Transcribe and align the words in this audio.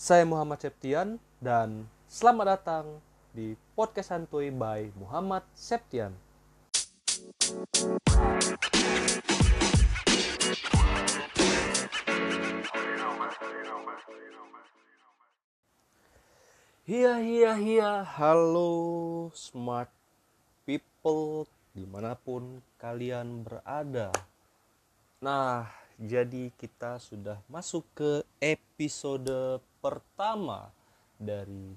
Saya 0.00 0.24
Muhammad 0.24 0.64
Septian 0.64 1.20
dan 1.44 1.84
selamat 2.08 2.56
datang 2.56 3.04
di 3.36 3.52
Podcast 3.76 4.16
Santuy 4.16 4.48
by 4.48 4.88
Muhammad 4.96 5.44
Septian. 5.52 6.16
Hiya 16.88 17.20
hiya 17.20 17.52
hiya, 17.60 17.92
halo 18.00 19.28
smart 19.36 19.92
people 20.64 21.44
di 21.76 21.84
mana 21.84 22.16
pun 22.16 22.64
kalian 22.80 23.44
berada. 23.44 24.08
Nah, 25.20 25.68
jadi 26.00 26.48
kita 26.56 26.96
sudah 26.96 27.36
masuk 27.52 27.84
ke 27.92 28.24
episode 28.40 29.60
pertama 29.80 30.68
dari 31.16 31.72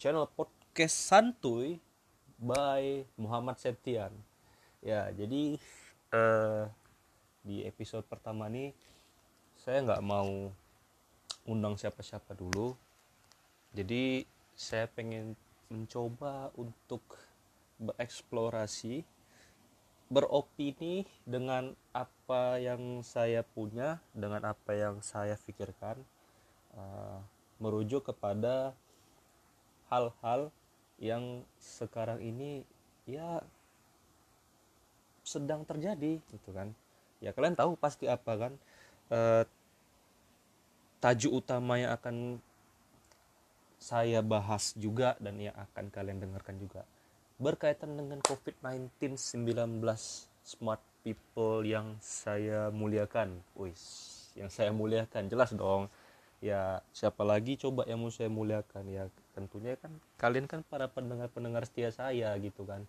channel 0.00 0.24
podcast 0.24 0.96
santuy 0.96 1.76
by 2.40 3.04
Muhammad 3.20 3.60
Septian. 3.60 4.10
Ya, 4.80 5.12
jadi 5.12 5.60
eh, 6.10 6.64
di 7.44 7.62
episode 7.68 8.08
pertama 8.08 8.48
ini 8.48 8.72
saya 9.54 9.84
nggak 9.84 10.02
mau 10.02 10.50
undang 11.46 11.76
siapa-siapa 11.76 12.32
dulu. 12.34 12.74
Jadi 13.76 14.24
saya 14.56 14.88
pengen 14.88 15.36
mencoba 15.68 16.52
untuk 16.56 17.04
bereksplorasi 17.80 19.04
beropini 20.12 21.08
dengan 21.24 21.72
apa 21.96 22.60
yang 22.60 23.00
saya 23.00 23.40
punya 23.40 23.96
dengan 24.12 24.44
apa 24.44 24.76
yang 24.76 25.00
saya 25.00 25.40
pikirkan 25.40 25.96
uh, 26.76 27.24
merujuk 27.62 28.02
kepada 28.10 28.74
hal-hal 29.86 30.50
yang 30.98 31.46
sekarang 31.62 32.18
ini 32.18 32.66
ya 33.06 33.42
sedang 35.22 35.62
terjadi 35.62 36.18
gitu 36.18 36.50
kan 36.50 36.74
ya 37.22 37.30
kalian 37.30 37.54
tahu 37.54 37.78
pasti 37.78 38.10
apa 38.10 38.32
kan 38.34 38.52
uh, 39.14 39.46
tajuk 40.98 41.38
utama 41.38 41.78
yang 41.78 41.94
akan 41.94 42.42
saya 43.78 44.22
bahas 44.22 44.74
juga 44.74 45.14
dan 45.22 45.38
yang 45.38 45.54
akan 45.54 45.90
kalian 45.90 46.18
dengarkan 46.18 46.58
juga 46.58 46.82
berkaitan 47.42 47.98
dengan 47.98 48.22
COVID-19 48.22 49.18
19 49.18 49.82
smart 50.42 50.82
people 51.02 51.66
yang 51.66 51.98
saya 51.98 52.70
muliakan. 52.70 53.42
Wis, 53.58 53.82
yang 54.38 54.50
saya 54.50 54.70
muliakan 54.70 55.26
jelas 55.26 55.50
dong. 55.54 55.90
Ya, 56.42 56.82
siapa 56.90 57.22
lagi 57.22 57.54
coba 57.54 57.86
yang 57.86 58.02
mau 58.02 58.10
saya 58.10 58.26
muliakan 58.26 58.90
ya 58.90 59.06
tentunya 59.30 59.78
kan 59.78 59.94
kalian 60.18 60.50
kan 60.50 60.66
para 60.66 60.90
pendengar-pendengar 60.90 61.62
setia 61.70 61.94
saya 61.94 62.34
gitu 62.42 62.66
kan. 62.66 62.82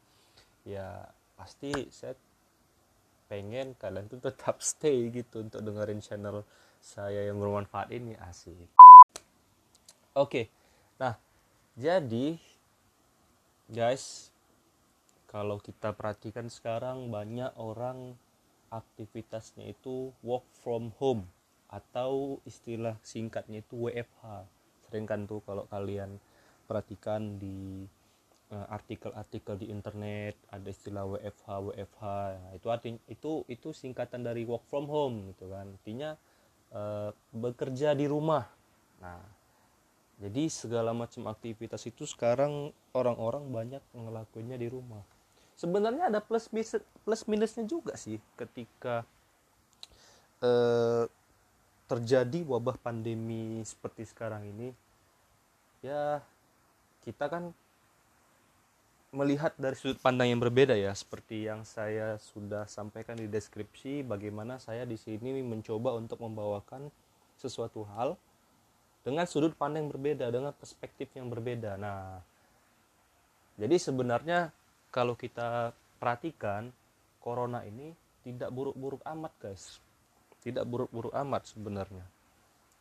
Ya, 0.66 1.14
pasti 1.38 1.70
saya 1.94 2.18
pengen 3.30 3.78
kalian 3.78 4.10
tuh 4.10 4.18
tetap 4.26 4.58
stay 4.66 5.14
gitu 5.14 5.46
untuk 5.46 5.62
dengerin 5.62 6.02
channel 6.02 6.42
saya 6.82 7.30
yang 7.30 7.38
bermanfaat 7.38 7.94
ini 7.94 8.18
asik. 8.26 8.74
Oke. 10.18 10.50
Nah, 10.98 11.14
jadi 11.78 12.42
guys, 13.70 14.34
kalau 15.30 15.62
kita 15.62 15.94
perhatikan 15.94 16.50
sekarang 16.50 17.14
banyak 17.14 17.54
orang 17.62 18.18
aktivitasnya 18.74 19.70
itu 19.78 20.10
work 20.26 20.50
from 20.58 20.90
home 20.98 21.30
atau 21.74 22.38
istilah 22.46 22.94
singkatnya 23.02 23.66
itu 23.66 23.90
WFH 23.90 24.46
sering 24.86 25.10
kan 25.10 25.26
tuh 25.26 25.42
kalau 25.42 25.66
kalian 25.74 26.22
perhatikan 26.70 27.42
di 27.42 27.90
uh, 28.54 28.68
artikel-artikel 28.70 29.58
di 29.58 29.74
internet 29.74 30.38
ada 30.54 30.70
istilah 30.70 31.02
WFH 31.10 31.50
WFH 31.50 32.04
itu 32.54 32.68
artinya 32.70 33.00
itu 33.10 33.42
itu 33.50 33.74
singkatan 33.74 34.22
dari 34.22 34.46
work 34.46 34.70
from 34.70 34.86
home 34.86 35.34
gitu 35.34 35.50
kan. 35.50 35.66
Artinya 35.66 36.14
uh, 36.78 37.10
bekerja 37.34 37.98
di 37.98 38.06
rumah. 38.06 38.46
Nah 39.02 39.26
jadi 40.22 40.46
segala 40.46 40.94
macam 40.94 41.26
aktivitas 41.26 41.90
itu 41.90 42.06
sekarang 42.06 42.70
orang-orang 42.94 43.50
banyak 43.50 43.84
ngelakuinnya 43.98 44.62
di 44.62 44.70
rumah. 44.70 45.02
Sebenarnya 45.58 46.14
ada 46.14 46.22
plus 46.22 46.54
minus 46.54 46.78
plus 47.02 47.26
minusnya 47.26 47.66
juga 47.66 47.98
sih 47.98 48.22
ketika 48.38 49.06
eh, 50.42 51.06
terjadi 51.88 52.42
wabah 52.48 52.80
pandemi 52.80 53.60
seperti 53.68 54.08
sekarang 54.08 54.48
ini 54.48 54.72
ya 55.84 56.24
kita 57.04 57.28
kan 57.28 57.52
melihat 59.14 59.54
dari 59.62 59.78
sudut 59.78 60.02
pandang 60.02 60.34
yang 60.34 60.42
berbeda 60.42 60.74
ya 60.74 60.90
seperti 60.96 61.46
yang 61.46 61.62
saya 61.68 62.18
sudah 62.18 62.66
sampaikan 62.66 63.14
di 63.14 63.30
deskripsi 63.30 64.02
bagaimana 64.02 64.58
saya 64.58 64.90
di 64.90 64.98
sini 64.98 65.44
mencoba 65.46 65.94
untuk 65.94 66.18
membawakan 66.24 66.90
sesuatu 67.38 67.86
hal 67.94 68.18
dengan 69.06 69.28
sudut 69.28 69.54
pandang 69.54 69.86
yang 69.86 69.92
berbeda 69.94 70.26
dengan 70.32 70.56
perspektif 70.56 71.12
yang 71.14 71.28
berbeda. 71.30 71.76
Nah 71.78 72.24
jadi 73.60 73.76
sebenarnya 73.78 74.50
kalau 74.90 75.14
kita 75.14 75.76
perhatikan 76.00 76.72
corona 77.20 77.62
ini 77.68 77.94
tidak 78.24 78.50
buruk-buruk 78.50 79.04
amat 79.04 79.34
guys 79.38 79.83
tidak 80.44 80.68
buruk-buruk 80.68 81.16
amat 81.16 81.48
sebenarnya. 81.48 82.06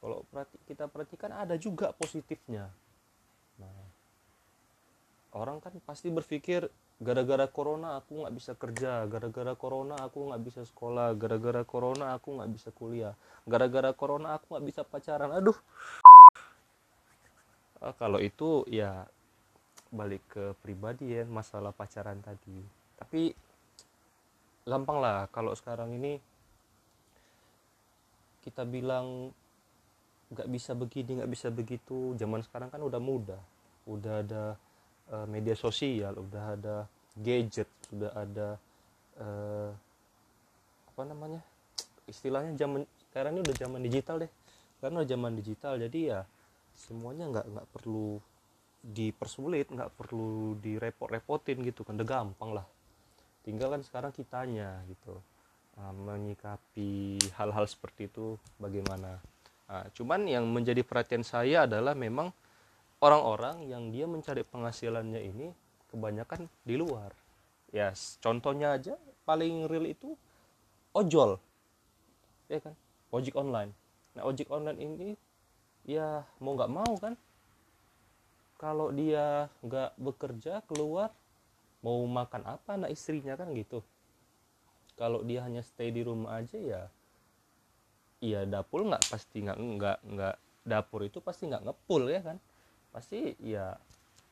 Kalau 0.03 0.27
kita 0.67 0.91
perhatikan 0.91 1.31
ada 1.31 1.55
juga 1.55 1.95
positifnya. 1.95 2.67
Nah 3.62 3.93
orang 5.33 5.65
kan 5.65 5.73
pasti 5.89 6.12
berpikir 6.12 6.69
gara-gara 7.03 7.49
corona 7.49 7.99
aku 7.99 8.23
nggak 8.23 8.34
bisa 8.37 8.53
kerja 8.55 9.09
gara-gara 9.11 9.56
corona 9.59 9.97
aku 10.06 10.31
nggak 10.31 10.43
bisa 10.45 10.62
sekolah 10.62 11.17
gara-gara 11.19 11.65
corona 11.67 12.15
aku 12.15 12.39
nggak 12.39 12.50
bisa 12.53 12.69
kuliah 12.71 13.17
gara-gara 13.49 13.91
corona 13.97 14.39
aku 14.39 14.55
nggak 14.55 14.67
bisa 14.69 14.83
pacaran. 14.87 15.33
Aduh. 15.34 15.56
Ah, 17.83 17.91
kalau 17.99 18.23
itu 18.23 18.62
ya 18.71 19.11
balik 19.91 20.23
ke 20.31 20.55
pribadi 20.62 21.19
ya 21.19 21.27
masalah 21.27 21.75
pacaran 21.75 22.23
tadi. 22.23 22.62
Tapi 22.94 23.34
gampang 24.62 25.03
lah 25.03 25.27
kalau 25.34 25.50
sekarang 25.59 25.91
ini 25.99 26.23
kita 28.53 28.69
bilang 28.69 29.33
nggak 30.29 30.49
bisa 30.53 30.77
begini 30.77 31.17
nggak 31.17 31.33
bisa 31.33 31.49
begitu. 31.49 32.13
Zaman 32.21 32.45
sekarang 32.45 32.69
kan 32.69 32.85
udah 32.85 33.01
mudah. 33.01 33.41
Udah 33.89 34.21
ada 34.21 34.45
uh, 35.09 35.25
media 35.25 35.57
sosial 35.57 36.21
udah 36.21 36.45
ada 36.53 36.77
gadget 37.17 37.67
sudah 37.89 38.12
ada 38.12 38.61
uh, 39.17 39.73
apa 40.93 41.03
namanya? 41.09 41.41
Istilahnya 42.05 42.53
zaman 42.61 42.85
sekarang 43.09 43.41
ini 43.41 43.49
udah 43.49 43.57
zaman 43.57 43.81
digital 43.81 44.21
deh. 44.21 44.33
Karena 44.85 45.01
zaman 45.09 45.33
digital 45.33 45.81
jadi 45.81 46.01
ya 46.05 46.21
semuanya 46.77 47.33
nggak 47.33 47.47
nggak 47.57 47.69
perlu 47.73 48.21
dipersulit 48.85 49.73
nggak 49.73 49.97
perlu 49.97 50.61
direpot-repotin 50.61 51.65
gitu 51.65 51.89
kan. 51.89 51.97
Udah 51.97 52.05
gampang 52.21 52.53
lah. 52.53 52.67
Tinggal 53.49 53.81
kan 53.81 53.81
sekarang 53.81 54.12
kitanya 54.12 54.85
gitu 54.93 55.31
uh, 55.78 55.94
menyikapi 55.94 57.21
hal-hal 57.37 57.65
seperti 57.69 58.10
itu 58.10 58.37
bagaimana. 58.60 59.21
Uh, 59.71 59.87
cuman 59.97 60.28
yang 60.28 60.44
menjadi 60.50 60.84
perhatian 60.84 61.25
saya 61.25 61.65
adalah 61.65 61.97
memang 61.97 62.34
orang-orang 63.00 63.65
yang 63.66 63.88
dia 63.88 64.05
mencari 64.05 64.44
penghasilannya 64.44 65.21
ini 65.22 65.47
kebanyakan 65.88 66.49
di 66.66 66.75
luar. 66.77 67.12
Ya 67.72 67.93
contohnya 68.21 68.77
aja 68.77 68.94
paling 69.25 69.65
real 69.71 69.88
itu 69.88 70.12
ojol. 70.93 71.41
Ya 72.53 72.61
kan? 72.61 72.77
Ojek 73.12 73.32
online. 73.37 73.72
Nah 74.12 74.28
ojek 74.28 74.53
online 74.53 74.78
ini 74.81 75.09
ya 75.88 76.25
mau 76.37 76.53
nggak 76.53 76.73
mau 76.73 76.93
kan? 77.00 77.17
Kalau 78.61 78.94
dia 78.94 79.50
nggak 79.64 79.99
bekerja 79.99 80.62
keluar 80.69 81.11
mau 81.82 81.99
makan 82.06 82.47
apa 82.47 82.79
anak 82.79 82.94
istrinya 82.94 83.35
kan 83.35 83.50
gitu 83.58 83.82
kalau 85.02 85.26
dia 85.26 85.43
hanya 85.43 85.66
stay 85.66 85.90
di 85.90 86.06
rumah 86.06 86.38
aja 86.38 86.54
ya 86.62 86.82
iya 88.22 88.46
dapur 88.46 88.87
nggak 88.87 89.10
pasti 89.10 89.43
nggak 89.43 89.58
nggak 89.58 89.99
nggak 90.14 90.37
dapur 90.62 91.02
itu 91.02 91.19
pasti 91.19 91.50
nggak 91.50 91.66
ngepul 91.66 92.06
ya 92.06 92.22
kan? 92.22 92.38
Pasti 92.94 93.34
ya 93.43 93.75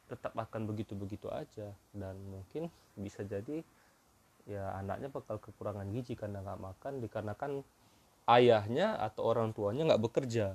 tetap 0.06 0.34
akan 0.34 0.66
begitu 0.70 0.94
begitu 0.94 1.26
aja. 1.30 1.74
Dan 1.90 2.16
mungkin 2.30 2.70
bisa 2.94 3.26
jadi 3.26 3.62
ya 4.48 4.74
anaknya 4.78 5.12
bakal 5.12 5.36
kekurangan 5.38 5.86
gizi 5.92 6.16
karena 6.16 6.42
nggak 6.42 6.62
makan 6.62 6.92
dikarenakan 7.02 7.52
ayahnya 8.30 8.98
atau 8.98 9.26
orang 9.26 9.50
tuanya 9.50 9.90
nggak 9.90 10.02
bekerja. 10.02 10.54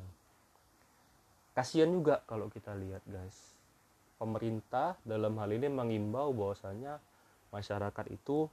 Kasihan 1.56 1.91
juga 1.91 2.23
kalau 2.27 2.51
kita 2.51 2.75
lihat 2.75 3.03
guys. 3.07 3.56
Pemerintah 4.15 4.95
dalam 5.03 5.35
hal 5.44 5.51
ini 5.51 5.67
mengimbau 5.67 6.31
bahwasanya 6.31 7.03
masyarakat 7.51 8.07
itu 8.15 8.47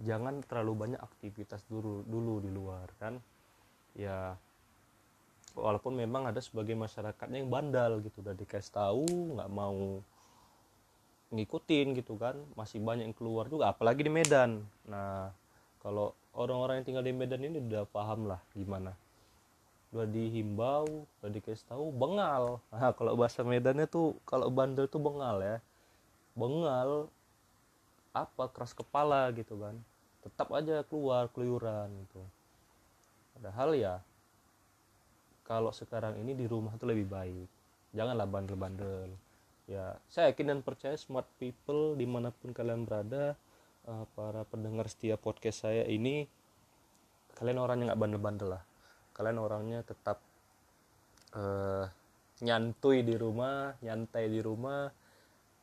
jangan 0.00 0.44
terlalu 0.44 0.72
banyak 0.88 1.00
aktivitas 1.00 1.64
dulu 1.68 2.04
dulu 2.04 2.44
di 2.44 2.50
luar 2.52 2.88
kan? 3.00 3.16
Ya 3.96 4.36
walaupun 5.56 5.96
memang 5.96 6.28
ada 6.28 6.38
sebagai 6.44 6.76
masyarakatnya 6.76 7.40
yang 7.40 7.48
bandal 7.48 8.04
gitu 8.04 8.20
udah 8.20 8.36
dikasih 8.36 8.72
tahu 8.76 9.08
nggak 9.40 9.50
mau 9.50 10.04
ngikutin 11.32 11.96
gitu 11.98 12.14
kan 12.20 12.38
masih 12.54 12.78
banyak 12.78 13.10
yang 13.10 13.16
keluar 13.16 13.48
juga 13.50 13.72
apalagi 13.72 14.06
di 14.06 14.12
Medan. 14.12 14.62
Nah 14.86 15.32
kalau 15.80 16.12
orang-orang 16.36 16.80
yang 16.80 16.86
tinggal 16.86 17.04
di 17.04 17.16
Medan 17.16 17.42
ini 17.42 17.58
udah 17.58 17.88
paham 17.88 18.30
lah 18.30 18.38
gimana. 18.52 18.94
Udah 19.90 20.06
dihimbau 20.06 21.08
udah 21.18 21.30
dikasih 21.32 21.66
tahu 21.66 21.90
bengal. 21.90 22.60
Nah 22.70 22.92
kalau 22.94 23.16
bahasa 23.18 23.42
Medannya 23.42 23.88
tuh 23.88 24.20
kalau 24.28 24.52
bandel 24.52 24.86
tuh 24.86 25.00
bengal 25.02 25.40
ya. 25.40 25.58
Bengal 26.36 27.08
apa 28.16 28.48
keras 28.48 28.72
kepala 28.72 29.28
gitu 29.36 29.60
kan. 29.60 29.76
Tetap 30.24 30.48
aja 30.56 30.80
keluar 30.88 31.28
keluyuran 31.28 31.92
gitu. 32.08 32.22
Padahal 33.36 33.76
ya 33.76 34.00
kalau 35.44 35.70
sekarang 35.70 36.16
ini 36.16 36.32
di 36.32 36.48
rumah 36.48 36.72
itu 36.72 36.88
lebih 36.88 37.06
baik. 37.06 37.48
Janganlah 37.92 38.26
bandel-bandel. 38.26 39.12
Ya 39.68 40.00
saya 40.08 40.32
yakin 40.32 40.56
dan 40.56 40.60
percaya 40.64 40.96
smart 40.96 41.28
people 41.36 41.94
di 41.94 42.08
mana 42.08 42.32
pun 42.32 42.56
kalian 42.56 42.88
berada 42.88 43.36
uh, 43.84 44.04
para 44.16 44.42
pendengar 44.48 44.88
setia 44.88 45.20
podcast 45.20 45.68
saya 45.68 45.84
ini 45.84 46.24
kalian 47.36 47.60
orangnya 47.60 47.92
nggak 47.92 48.00
bandel-bandel 48.00 48.48
lah. 48.56 48.64
Kalian 49.12 49.38
orangnya 49.38 49.80
tetap 49.84 50.18
uh, 51.36 51.84
nyantui 52.40 53.00
di 53.00 53.16
rumah 53.16 53.72
nyantai 53.80 54.28
di 54.28 54.40
rumah 54.44 54.92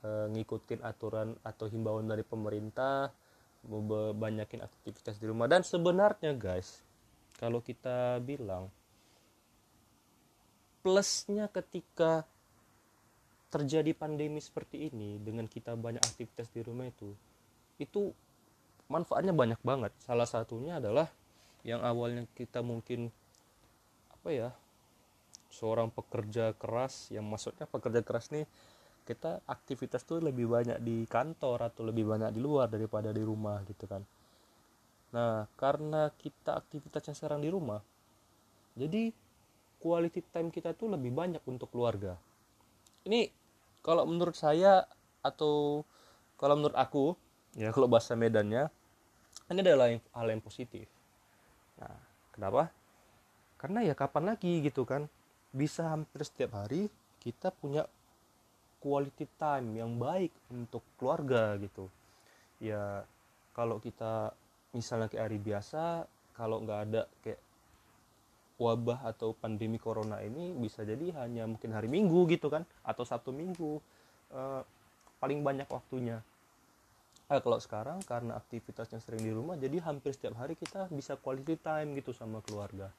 ngikutin 0.03 0.83
aturan 0.83 1.31
atau 1.47 1.71
himbauan 1.71 2.05
dari 2.07 2.27
pemerintah 2.27 3.07
banyakin 4.19 4.59
aktivitas 4.59 5.15
di 5.17 5.25
rumah. 5.31 5.47
Dan 5.47 5.63
sebenarnya 5.63 6.35
guys 6.35 6.83
kalau 7.39 7.63
kita 7.63 8.19
bilang 8.19 8.67
plusnya 10.83 11.47
ketika 11.47 12.27
terjadi 13.47 13.95
pandemi 13.95 14.43
seperti 14.43 14.91
ini 14.91 15.21
dengan 15.21 15.47
kita 15.47 15.77
banyak 15.79 16.03
aktivitas 16.03 16.51
di 16.51 16.59
rumah 16.65 16.89
itu 16.89 17.15
itu 17.79 18.11
manfaatnya 18.91 19.31
banyak 19.31 19.61
banget. 19.63 19.95
Salah 20.03 20.27
satunya 20.27 20.83
adalah 20.83 21.07
yang 21.63 21.79
awalnya 21.79 22.27
kita 22.35 22.59
mungkin 22.59 23.07
apa 24.11 24.29
ya 24.33 24.49
seorang 25.53 25.93
pekerja 25.93 26.51
keras 26.57 27.13
yang 27.13 27.23
maksudnya 27.29 27.69
pekerja 27.69 28.01
keras 28.03 28.33
nih 28.33 28.43
kita 29.03 29.43
aktivitas 29.45 30.07
tuh 30.07 30.23
lebih 30.23 30.47
banyak 30.47 30.79
di 30.79 31.03
kantor 31.05 31.69
atau 31.71 31.83
lebih 31.83 32.07
banyak 32.07 32.31
di 32.31 32.39
luar 32.39 32.71
daripada 32.71 33.11
di 33.11 33.23
rumah 33.23 33.59
gitu 33.67 33.85
kan. 33.85 34.01
Nah 35.13 35.45
karena 35.59 36.09
kita 36.15 36.57
aktivitasnya 36.57 37.13
sekarang 37.13 37.43
di 37.43 37.51
rumah 37.51 37.83
jadi 38.73 39.13
quality 39.77 40.25
time 40.33 40.49
kita 40.49 40.73
tuh 40.73 40.89
lebih 40.89 41.13
banyak 41.13 41.43
untuk 41.45 41.69
keluarga. 41.69 42.17
Ini 43.05 43.29
kalau 43.85 44.07
menurut 44.09 44.33
saya 44.33 44.87
atau 45.21 45.85
kalau 46.39 46.57
menurut 46.57 46.77
aku 46.79 47.13
ya 47.53 47.69
kalau 47.69 47.85
bahasa 47.85 48.17
Medannya 48.17 48.71
ini 49.51 49.59
adalah 49.61 49.91
hal 49.91 50.27
yang 50.31 50.41
positif. 50.41 50.89
Nah 51.77 51.93
kenapa? 52.33 52.73
Karena 53.61 53.85
ya 53.85 53.93
kapan 53.93 54.33
lagi 54.33 54.63
gitu 54.65 54.87
kan 54.87 55.05
bisa 55.53 55.93
hampir 55.93 56.25
setiap 56.25 56.57
hari 56.57 56.89
kita 57.21 57.53
punya 57.53 57.85
quality 58.83 59.23
time 59.39 59.79
yang 59.79 59.95
baik 59.95 60.35
untuk 60.51 60.83
keluarga 60.99 61.55
gitu. 61.55 61.87
Ya 62.59 63.07
kalau 63.55 63.79
kita 63.79 64.35
misalnya 64.75 65.07
kayak 65.07 65.31
hari 65.31 65.39
biasa 65.39 66.03
kalau 66.35 66.59
nggak 66.59 66.79
ada 66.91 67.01
kayak 67.23 67.39
wabah 68.59 69.09
atau 69.15 69.31
pandemi 69.33 69.79
corona 69.79 70.19
ini 70.19 70.51
bisa 70.53 70.83
jadi 70.83 71.15
hanya 71.23 71.47
mungkin 71.47 71.71
hari 71.71 71.87
minggu 71.87 72.27
gitu 72.29 72.51
kan 72.51 72.67
atau 72.83 73.07
satu 73.07 73.31
minggu 73.31 73.79
uh, 74.35 74.61
paling 75.23 75.39
banyak 75.39 75.65
waktunya. 75.71 76.19
Eh, 77.31 77.39
kalau 77.39 77.57
sekarang 77.57 78.03
karena 78.03 78.35
aktivitasnya 78.35 78.99
sering 78.99 79.23
di 79.23 79.31
rumah 79.31 79.55
jadi 79.55 79.79
hampir 79.87 80.11
setiap 80.11 80.35
hari 80.37 80.59
kita 80.59 80.91
bisa 80.91 81.15
quality 81.15 81.55
time 81.55 81.95
gitu 81.95 82.11
sama 82.11 82.43
keluarga. 82.43 82.91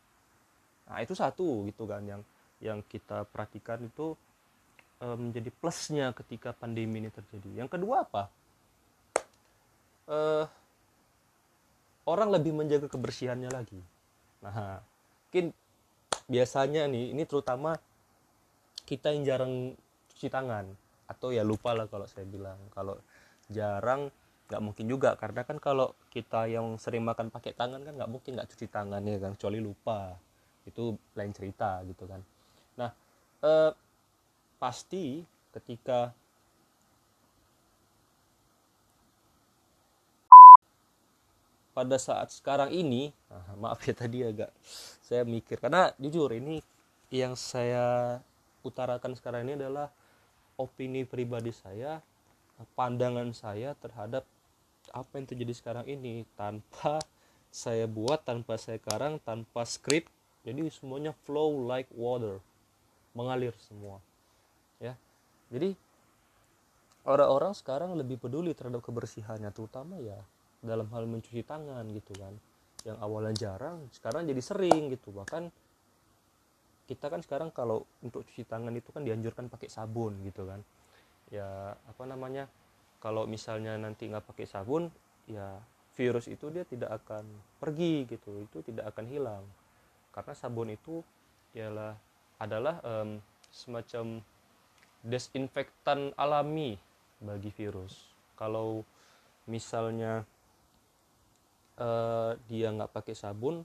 Nah 0.89 0.99
itu 1.05 1.13
satu 1.13 1.69
gitu 1.69 1.85
kan 1.85 2.03
yang 2.03 2.23
yang 2.59 2.81
kita 2.89 3.29
perhatikan 3.29 3.85
itu 3.85 4.17
uh, 5.03 5.17
menjadi 5.19 5.51
plusnya 5.51 6.13
ketika 6.15 6.55
pandemi 6.55 7.03
ini 7.03 7.11
terjadi. 7.11 7.65
Yang 7.65 7.79
kedua 7.79 8.07
apa? 8.07 8.31
Uh, 10.05 10.45
orang 12.05 12.29
lebih 12.29 12.53
menjaga 12.53 12.87
kebersihannya 12.87 13.51
lagi. 13.51 13.81
Nah 14.45 14.85
mungkin 15.29 15.51
biasanya 16.29 16.87
nih 16.87 17.11
ini 17.17 17.25
terutama 17.25 17.81
kita 18.85 19.11
yang 19.17 19.25
jarang 19.25 19.53
cuci 20.15 20.29
tangan. 20.29 20.69
Atau 21.09 21.33
ya 21.33 21.43
lupa 21.45 21.73
lah 21.73 21.89
kalau 21.89 22.05
saya 22.05 22.29
bilang. 22.29 22.61
Kalau 22.71 23.01
jarang 23.49 24.13
nggak 24.53 24.63
mungkin 24.63 24.87
juga. 24.87 25.17
Karena 25.17 25.43
kan 25.43 25.57
kalau 25.57 25.97
kita 26.13 26.47
yang 26.47 26.77
sering 26.77 27.03
makan 27.03 27.33
pakai 27.33 27.57
tangan 27.57 27.81
kan 27.81 27.97
nggak 27.97 28.11
mungkin 28.13 28.37
nggak 28.37 28.49
cuci 28.53 28.67
tangan 28.69 29.01
ya 29.01 29.17
kan. 29.19 29.33
Kecuali 29.37 29.59
lupa. 29.59 30.13
Itu 30.69 30.97
lain 31.17 31.33
cerita 31.33 31.81
gitu 31.89 32.05
kan. 32.05 32.21
Nah 32.77 32.93
eh, 33.41 33.71
pasti 34.65 35.21
ketika 35.53 36.17
pada 41.77 42.01
saat 42.01 42.33
sekarang 42.33 42.73
ini 42.73 43.13
nah, 43.29 43.45
maaf 43.61 43.85
ya 43.85 43.93
tadi 43.93 44.25
agak 44.25 44.49
saya 45.05 45.29
mikir. 45.29 45.61
Karena 45.61 45.93
jujur 46.01 46.33
ini 46.33 46.65
yang 47.13 47.37
saya 47.37 48.17
utarakan 48.65 49.13
sekarang 49.13 49.45
ini 49.45 49.61
adalah 49.61 49.93
opini 50.57 51.05
pribadi 51.05 51.53
saya 51.53 52.01
pandangan 52.73 53.37
saya 53.37 53.77
terhadap 53.77 54.25
apa 54.97 55.13
yang 55.21 55.29
terjadi 55.29 55.53
sekarang 55.61 55.85
ini. 55.93 56.25
Tanpa 56.41 57.05
saya 57.53 57.85
buat 57.85 58.25
tanpa 58.25 58.57
saya 58.57 58.81
karang 58.81 59.21
tanpa 59.21 59.69
skrip 59.69 60.09
jadi 60.41 60.73
semuanya 60.73 61.13
flow 61.29 61.69
like 61.69 61.93
water 61.93 62.41
mengalir 63.15 63.55
semua 63.63 64.03
ya. 64.83 64.95
Jadi 65.53 65.77
orang-orang 67.05 67.53
sekarang 67.53 67.95
lebih 67.95 68.17
peduli 68.17 68.57
terhadap 68.57 68.81
kebersihannya 68.81 69.53
terutama 69.53 70.01
ya 70.01 70.17
dalam 70.65 70.89
hal 70.91 71.05
mencuci 71.05 71.45
tangan 71.45 71.85
gitu 71.93 72.13
kan. 72.17 72.35
Yang 72.85 72.99
awalnya 73.01 73.35
jarang 73.37 73.79
sekarang 73.93 74.25
jadi 74.25 74.41
sering 74.41 74.93
gitu. 74.93 75.13
Bahkan 75.13 75.53
kita 76.85 77.09
kan 77.09 77.21
sekarang 77.25 77.49
kalau 77.53 77.89
untuk 78.05 78.29
cuci 78.29 78.45
tangan 78.45 78.73
itu 78.77 78.93
kan 78.93 79.05
dianjurkan 79.05 79.49
pakai 79.49 79.69
sabun 79.69 80.21
gitu 80.25 80.49
kan. 80.49 80.61
Ya 81.33 81.77
apa 81.89 82.05
namanya 82.05 82.49
kalau 83.01 83.29
misalnya 83.29 83.77
nanti 83.77 84.09
nggak 84.09 84.25
pakai 84.25 84.49
sabun 84.49 84.89
ya 85.29 85.61
virus 85.95 86.27
itu 86.29 86.51
dia 86.53 86.65
tidak 86.65 87.05
akan 87.05 87.25
pergi 87.61 88.09
gitu. 88.09 88.45
Itu 88.45 88.61
tidak 88.65 88.93
akan 88.93 89.05
hilang. 89.09 89.45
Karena 90.13 90.33
sabun 90.37 90.73
itu 90.73 91.01
ialah 91.57 91.97
adalah 92.43 92.83
um, 92.83 93.23
semacam 93.55 94.21
desinfektan 95.05 96.17
alami 96.17 96.81
bagi 97.21 97.53
virus. 97.53 98.09
Kalau 98.35 98.83
misalnya 99.45 100.25
uh, 101.77 102.33
dia 102.49 102.73
nggak 102.73 102.91
pakai 102.91 103.15
sabun 103.15 103.63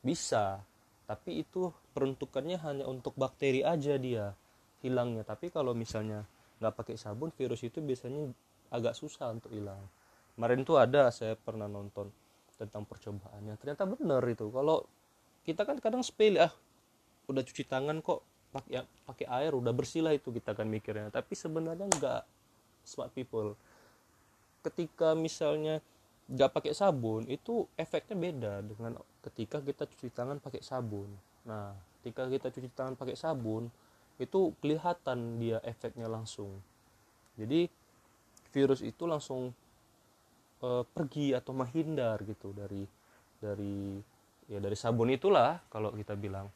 bisa. 0.00 0.62
Tapi 1.06 1.42
itu 1.42 1.70
peruntukannya 1.94 2.58
hanya 2.66 2.84
untuk 2.86 3.14
bakteri 3.14 3.62
aja 3.62 3.98
dia 3.98 4.34
hilangnya. 4.82 5.26
Tapi 5.26 5.50
kalau 5.50 5.74
misalnya 5.74 6.26
nggak 6.62 6.74
pakai 6.74 6.96
sabun 6.98 7.34
virus 7.34 7.62
itu 7.66 7.82
biasanya 7.82 8.30
agak 8.70 8.94
susah 8.94 9.34
untuk 9.34 9.54
hilang. 9.54 9.82
Kemarin 10.34 10.62
tuh 10.66 10.78
ada 10.78 11.10
saya 11.10 11.38
pernah 11.38 11.70
nonton 11.70 12.10
tentang 12.58 12.82
percobaannya. 12.88 13.54
Ternyata 13.60 13.84
benar 13.86 14.22
itu. 14.26 14.50
Kalau 14.50 14.86
kita 15.46 15.62
kan 15.62 15.78
kadang 15.78 16.02
sepele 16.02 16.42
ah 16.42 16.52
udah 17.26 17.42
cuci 17.42 17.66
tangan 17.66 18.02
kok 18.02 18.22
pakai 18.56 18.72
ya, 18.72 18.82
pakai 19.04 19.26
air 19.28 19.52
udah 19.52 19.72
bersih 19.76 20.00
lah 20.00 20.16
itu 20.16 20.32
kita 20.32 20.56
kan 20.56 20.64
mikirnya. 20.64 21.12
Tapi 21.12 21.36
sebenarnya 21.36 21.84
nggak 21.84 22.22
smart 22.88 23.12
people. 23.12 23.52
Ketika 24.64 25.12
misalnya 25.12 25.84
nggak 26.26 26.50
pakai 26.50 26.72
sabun 26.74 27.22
itu 27.30 27.70
efeknya 27.78 28.16
beda 28.18 28.52
dengan 28.66 28.98
ketika 29.22 29.62
kita 29.62 29.86
cuci 29.86 30.10
tangan 30.10 30.42
pakai 30.42 30.58
sabun. 30.64 31.06
Nah 31.46 31.70
ketika 32.02 32.26
kita 32.26 32.48
cuci 32.50 32.68
tangan 32.74 32.94
pakai 32.98 33.14
sabun 33.14 33.70
itu 34.18 34.54
kelihatan 34.58 35.38
dia 35.38 35.62
efeknya 35.62 36.10
langsung. 36.10 36.58
Jadi 37.36 37.68
virus 38.50 38.80
itu 38.80 39.04
langsung 39.04 39.52
e, 40.64 40.68
pergi 40.88 41.36
atau 41.36 41.52
menghindar 41.52 42.24
gitu 42.24 42.50
dari 42.56 42.88
dari 43.36 44.00
ya 44.48 44.58
dari 44.58 44.76
sabun 44.78 45.12
itulah 45.12 45.62
kalau 45.70 45.92
kita 45.92 46.16
bilang. 46.18 46.48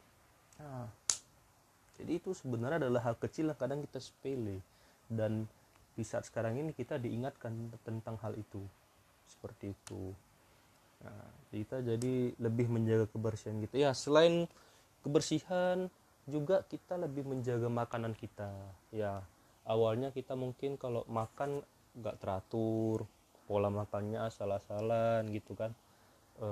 Nah, 0.60 0.88
jadi 2.00 2.16
itu 2.16 2.32
sebenarnya 2.32 2.88
adalah 2.88 3.12
hal 3.12 3.16
kecil 3.20 3.52
yang 3.52 3.60
kadang 3.60 3.84
kita 3.84 4.00
sepele. 4.00 4.64
Dan 5.04 5.44
di 5.92 6.04
saat 6.06 6.24
sekarang 6.24 6.56
ini 6.56 6.72
kita 6.72 6.96
diingatkan 6.96 7.52
tentang 7.84 8.16
hal 8.24 8.32
itu. 8.40 8.64
Seperti 9.28 9.76
itu. 9.76 10.16
Nah, 11.04 11.28
kita 11.52 11.84
jadi 11.84 12.32
lebih 12.40 12.72
menjaga 12.72 13.04
kebersihan 13.12 13.60
gitu. 13.60 13.76
Ya 13.76 13.92
selain 13.92 14.48
kebersihan 15.04 15.92
juga 16.24 16.64
kita 16.64 16.96
lebih 16.96 17.28
menjaga 17.28 17.68
makanan 17.68 18.16
kita. 18.16 18.48
Ya 18.92 19.20
awalnya 19.68 20.08
kita 20.08 20.32
mungkin 20.36 20.80
kalau 20.80 21.04
makan 21.04 21.60
nggak 22.00 22.16
teratur 22.22 23.04
pola 23.44 23.68
makannya 23.68 24.24
asal-asalan 24.24 25.28
gitu 25.34 25.52
kan. 25.58 25.74
E, 26.38 26.48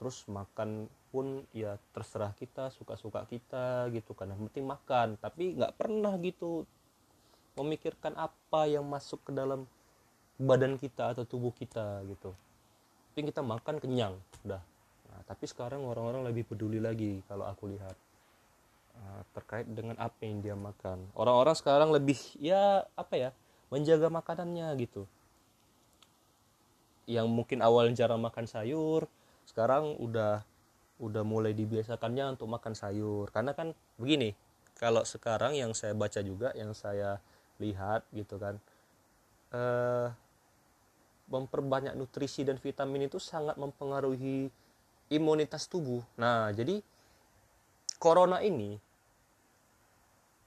terus 0.00 0.24
makan 0.26 0.88
pun 1.12 1.44
ya 1.52 1.76
terserah 1.92 2.32
kita 2.32 2.72
suka-suka 2.72 3.28
kita 3.28 3.92
gitu 3.92 4.16
yang 4.16 4.48
penting 4.48 4.64
makan. 4.64 5.20
Tapi 5.20 5.60
nggak 5.60 5.76
pernah 5.76 6.16
gitu 6.16 6.64
memikirkan 7.60 8.16
apa 8.16 8.64
yang 8.64 8.88
masuk 8.88 9.20
ke 9.28 9.30
dalam 9.36 9.68
badan 10.40 10.80
kita 10.80 11.12
atau 11.12 11.28
tubuh 11.28 11.52
kita 11.52 12.00
gitu. 12.08 12.32
Tapi 13.12 13.28
kita 13.28 13.44
makan 13.44 13.76
kenyang 13.76 14.16
udah. 14.48 14.64
Nah, 15.12 15.20
tapi 15.28 15.44
sekarang 15.44 15.84
orang-orang 15.84 16.24
lebih 16.32 16.48
peduli 16.48 16.80
lagi 16.80 17.20
kalau 17.28 17.44
aku 17.44 17.68
lihat. 17.68 17.92
Nah, 18.96 19.20
terkait 19.36 19.68
dengan 19.68 20.00
apa 20.00 20.16
yang 20.24 20.40
dia 20.40 20.56
makan. 20.56 21.04
Orang-orang 21.12 21.52
sekarang 21.52 21.92
lebih 21.92 22.16
ya 22.40 22.88
apa 22.96 23.14
ya 23.20 23.30
menjaga 23.68 24.08
makanannya 24.08 24.72
gitu. 24.80 25.04
Yang 27.04 27.28
mungkin 27.28 27.60
awal 27.60 27.92
jarang 27.92 28.24
makan 28.24 28.48
sayur 28.48 29.04
sekarang 29.44 30.00
udah 30.00 30.46
udah 31.02 31.26
mulai 31.26 31.50
dibiasakannya 31.52 32.38
untuk 32.38 32.46
makan 32.46 32.78
sayur. 32.78 33.26
Karena 33.34 33.52
kan 33.52 33.74
begini 33.98 34.32
kalau 34.78 35.02
sekarang 35.02 35.58
yang 35.58 35.74
saya 35.74 35.92
baca 35.92 36.22
juga 36.22 36.54
yang 36.54 36.72
saya 36.72 37.18
lihat 37.58 38.06
gitu 38.14 38.38
kan 38.38 38.58
eh, 39.54 40.08
memperbanyak 41.30 41.94
nutrisi 41.94 42.46
dan 42.46 42.58
vitamin 42.58 43.06
itu 43.10 43.18
sangat 43.18 43.58
mempengaruhi 43.58 44.50
imunitas 45.10 45.66
tubuh. 45.66 46.02
Nah 46.18 46.54
jadi 46.54 46.80
corona 47.98 48.42
ini 48.42 48.78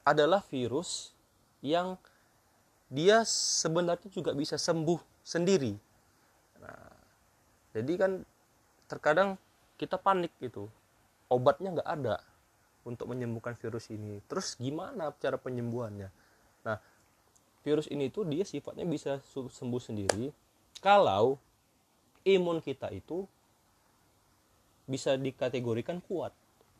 adalah 0.05 0.43
virus 0.45 1.15
yang 1.65 1.97
dia 2.91 3.25
sebenarnya 3.25 4.11
juga 4.13 4.31
bisa 4.37 4.59
sembuh 4.59 5.01
sendiri. 5.25 5.73
Nah 6.61 6.91
jadi 7.73 7.93
kan 7.97 8.11
terkadang 8.85 9.41
kita 9.75 9.99
panik 9.99 10.31
gitu. 10.39 10.67
Obatnya 11.27 11.75
nggak 11.79 11.89
ada 11.89 12.21
untuk 12.85 13.09
menyembuhkan 13.09 13.57
virus 13.57 13.89
ini. 13.89 14.21
Terus 14.29 14.55
gimana 14.55 15.11
cara 15.17 15.35
penyembuhannya? 15.41 16.09
Nah 16.65 16.77
virus 17.65 17.89
ini 17.89 18.13
tuh 18.13 18.29
dia 18.29 18.45
sifatnya 18.45 18.85
bisa 18.85 19.17
sembuh 19.25 19.81
sendiri 19.81 20.29
kalau 20.85 21.41
imun 22.21 22.61
kita 22.61 22.93
itu 22.93 23.25
bisa 24.85 25.17
dikategorikan 25.17 25.97
kuat 26.05 26.29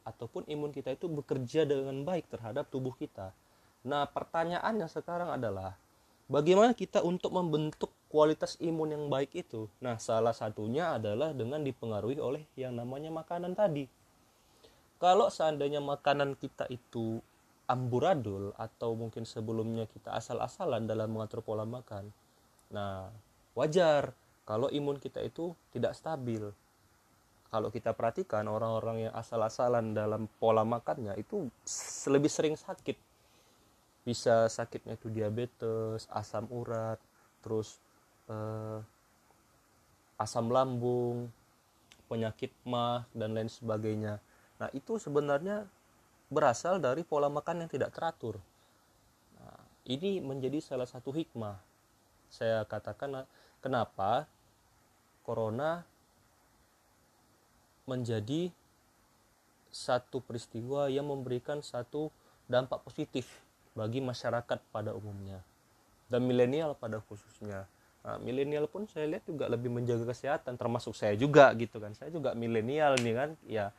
ataupun 0.06 0.46
imun 0.46 0.70
kita 0.70 0.94
itu 0.94 1.10
bekerja 1.10 1.66
dengan 1.66 2.06
baik 2.06 2.30
terhadap 2.30 2.70
tubuh 2.70 2.94
kita. 2.94 3.34
Nah, 3.86 4.06
pertanyaannya 4.06 4.86
sekarang 4.86 5.34
adalah 5.34 5.74
bagaimana 6.30 6.78
kita 6.78 7.02
untuk 7.02 7.34
membentuk 7.34 7.90
kualitas 8.16 8.56
imun 8.64 8.96
yang 8.96 9.06
baik 9.12 9.36
itu? 9.36 9.68
Nah, 9.84 10.00
salah 10.00 10.32
satunya 10.32 10.96
adalah 10.96 11.36
dengan 11.36 11.60
dipengaruhi 11.60 12.16
oleh 12.24 12.48
yang 12.56 12.72
namanya 12.72 13.12
makanan 13.12 13.52
tadi. 13.60 13.92
Kalau 15.04 15.28
seandainya 15.28 15.84
makanan 15.84 16.40
kita 16.40 16.64
itu 16.72 17.20
amburadul 17.68 18.56
atau 18.56 18.96
mungkin 18.96 19.28
sebelumnya 19.28 19.84
kita 19.92 20.16
asal-asalan 20.16 20.88
dalam 20.88 21.12
mengatur 21.12 21.44
pola 21.44 21.68
makan. 21.68 22.08
Nah, 22.72 23.12
wajar 23.52 24.16
kalau 24.48 24.72
imun 24.72 24.96
kita 24.96 25.20
itu 25.20 25.52
tidak 25.76 25.92
stabil. 26.00 26.56
Kalau 27.52 27.68
kita 27.68 27.92
perhatikan 27.92 28.48
orang-orang 28.48 29.12
yang 29.12 29.14
asal-asalan 29.14 29.92
dalam 29.92 30.32
pola 30.40 30.64
makannya 30.64 31.20
itu 31.20 31.52
lebih 32.08 32.32
sering 32.32 32.56
sakit. 32.56 32.96
Bisa 34.08 34.48
sakitnya 34.48 34.96
itu 34.96 35.12
diabetes, 35.12 36.08
asam 36.14 36.48
urat, 36.48 37.02
terus 37.44 37.82
eh, 38.30 38.80
asam 40.16 40.48
lambung, 40.50 41.28
penyakit 42.08 42.54
mah 42.64 43.04
dan 43.12 43.36
lain 43.36 43.52
sebagainya. 43.52 44.22
Nah, 44.62 44.70
itu 44.72 44.96
sebenarnya 44.96 45.68
berasal 46.32 46.80
dari 46.80 47.04
pola 47.04 47.28
makan 47.28 47.66
yang 47.66 47.70
tidak 47.70 47.92
teratur. 47.94 48.40
Nah, 49.38 49.60
ini 49.86 50.24
menjadi 50.24 50.62
salah 50.64 50.88
satu 50.88 51.12
hikmah. 51.12 51.60
Saya 52.32 52.64
katakan 52.66 53.28
kenapa 53.62 54.26
corona 55.26 55.86
menjadi 57.86 58.50
satu 59.70 60.24
peristiwa 60.24 60.88
yang 60.88 61.06
memberikan 61.12 61.60
satu 61.60 62.08
dampak 62.48 62.82
positif 62.88 63.28
bagi 63.76 64.00
masyarakat 64.00 64.62
pada 64.72 64.96
umumnya 64.96 65.44
dan 66.08 66.24
milenial 66.24 66.78
pada 66.78 67.04
khususnya 67.04 67.68
Nah, 68.06 68.22
milenial 68.22 68.70
pun 68.70 68.86
saya 68.86 69.10
lihat 69.10 69.26
juga 69.26 69.50
lebih 69.50 69.74
menjaga 69.74 70.06
kesehatan 70.14 70.62
termasuk 70.62 70.94
saya 70.94 71.18
juga 71.18 71.50
gitu 71.58 71.82
kan. 71.82 71.90
Saya 71.98 72.14
juga 72.14 72.38
milenial 72.38 73.02
nih 73.02 73.14
kan. 73.18 73.30
Ya 73.50 73.74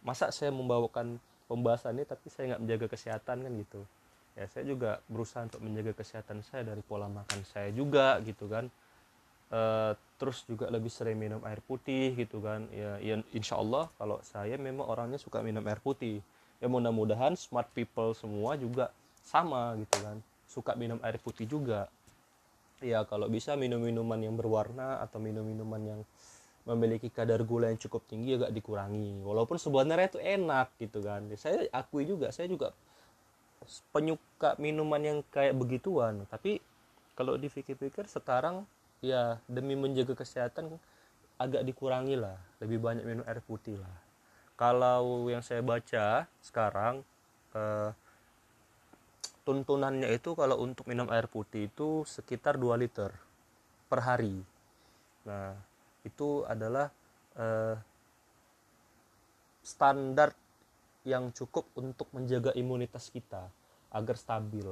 masa 0.00 0.32
saya 0.32 0.48
membawakan 0.48 1.20
pembahasan 1.44 2.00
ini 2.00 2.08
tapi 2.08 2.32
saya 2.32 2.56
nggak 2.56 2.62
menjaga 2.64 2.86
kesehatan 2.88 3.36
kan 3.44 3.52
gitu. 3.60 3.80
Ya 4.32 4.48
saya 4.48 4.64
juga 4.64 5.04
berusaha 5.12 5.44
untuk 5.44 5.60
menjaga 5.60 5.92
kesehatan 5.92 6.40
saya 6.40 6.72
dari 6.72 6.80
pola 6.80 7.04
makan 7.12 7.44
saya 7.52 7.68
juga 7.68 8.16
gitu 8.24 8.48
kan. 8.48 8.72
E, 9.52 9.60
terus 10.16 10.40
juga 10.48 10.72
lebih 10.72 10.88
sering 10.88 11.20
minum 11.20 11.44
air 11.44 11.60
putih 11.60 12.16
gitu 12.16 12.40
kan. 12.40 12.64
Ya, 12.72 12.96
ya 13.04 13.20
insya 13.36 13.60
Allah 13.60 13.92
kalau 14.00 14.24
saya 14.24 14.56
memang 14.56 14.88
orangnya 14.88 15.20
suka 15.20 15.44
minum 15.44 15.60
air 15.68 15.84
putih. 15.84 16.24
Ya 16.64 16.68
mudah-mudahan 16.72 17.36
smart 17.36 17.68
people 17.76 18.16
semua 18.16 18.56
juga 18.56 18.88
sama 19.20 19.76
gitu 19.76 20.00
kan. 20.00 20.16
Suka 20.48 20.72
minum 20.80 20.96
air 21.04 21.20
putih 21.20 21.44
juga 21.44 21.92
ya 22.80 23.04
kalau 23.04 23.28
bisa 23.28 23.54
minum 23.54 23.80
minuman 23.80 24.20
yang 24.20 24.34
berwarna 24.34 25.00
atau 25.04 25.20
minum 25.20 25.44
minuman 25.44 25.80
yang 25.80 26.00
memiliki 26.68 27.08
kadar 27.08 27.40
gula 27.44 27.72
yang 27.72 27.80
cukup 27.80 28.04
tinggi 28.04 28.36
agak 28.36 28.52
dikurangi. 28.52 29.24
Walaupun 29.24 29.56
sebenarnya 29.56 30.12
itu 30.12 30.20
enak 30.20 30.68
gitu 30.76 31.00
kan. 31.00 31.24
Saya 31.36 31.64
akui 31.72 32.04
juga 32.04 32.28
saya 32.32 32.48
juga 32.48 32.76
penyuka 33.92 34.56
minuman 34.60 35.00
yang 35.00 35.18
kayak 35.32 35.56
begituan. 35.56 36.28
Tapi 36.28 36.60
kalau 37.16 37.36
dipikir-pikir 37.40 38.08
sekarang 38.08 38.64
ya 39.00 39.40
demi 39.48 39.76
menjaga 39.76 40.12
kesehatan 40.12 40.76
agak 41.40 41.64
dikurangi 41.64 42.20
lah. 42.20 42.36
Lebih 42.60 42.78
banyak 42.80 43.04
minum 43.08 43.24
air 43.24 43.40
putih 43.40 43.80
lah. 43.80 43.96
Kalau 44.60 45.24
yang 45.32 45.40
saya 45.40 45.64
baca 45.64 46.28
sekarang 46.44 47.00
eh, 47.56 47.90
tuntunannya 49.50 50.14
itu 50.14 50.38
kalau 50.38 50.62
untuk 50.62 50.86
minum 50.86 51.10
air 51.10 51.26
putih 51.26 51.66
itu 51.66 52.06
sekitar 52.06 52.54
2 52.54 52.78
liter 52.78 53.10
per 53.90 53.98
hari. 54.06 54.38
Nah 55.26 55.58
itu 56.06 56.46
adalah 56.46 56.86
eh, 57.34 57.74
standar 59.66 60.30
yang 61.02 61.34
cukup 61.34 61.66
untuk 61.74 62.06
menjaga 62.14 62.54
imunitas 62.54 63.10
kita 63.10 63.50
agar 63.90 64.14
stabil 64.14 64.70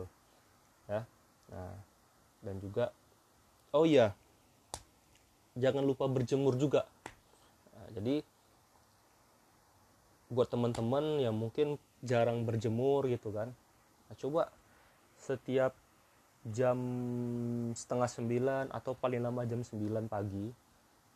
ya. 0.87 1.03
Nah 1.51 1.75
dan 2.39 2.55
juga 2.63 2.95
oh 3.75 3.83
iya 3.83 4.15
jangan 5.59 5.83
lupa 5.83 6.07
berjemur 6.07 6.55
juga. 6.55 6.87
Nah, 7.75 7.99
jadi 7.99 8.23
buat 10.31 10.47
teman-teman 10.47 11.19
yang 11.19 11.35
mungkin 11.35 11.83
jarang 12.07 12.47
berjemur 12.47 13.11
gitu 13.11 13.35
kan 13.35 13.51
nah, 14.07 14.17
coba 14.21 14.43
setiap 15.29 15.77
jam 16.49 16.79
setengah 17.77 18.09
sembilan 18.09 18.65
atau 18.73 18.97
paling 18.97 19.21
lama 19.21 19.45
jam 19.45 19.61
sembilan 19.61 20.09
pagi 20.09 20.49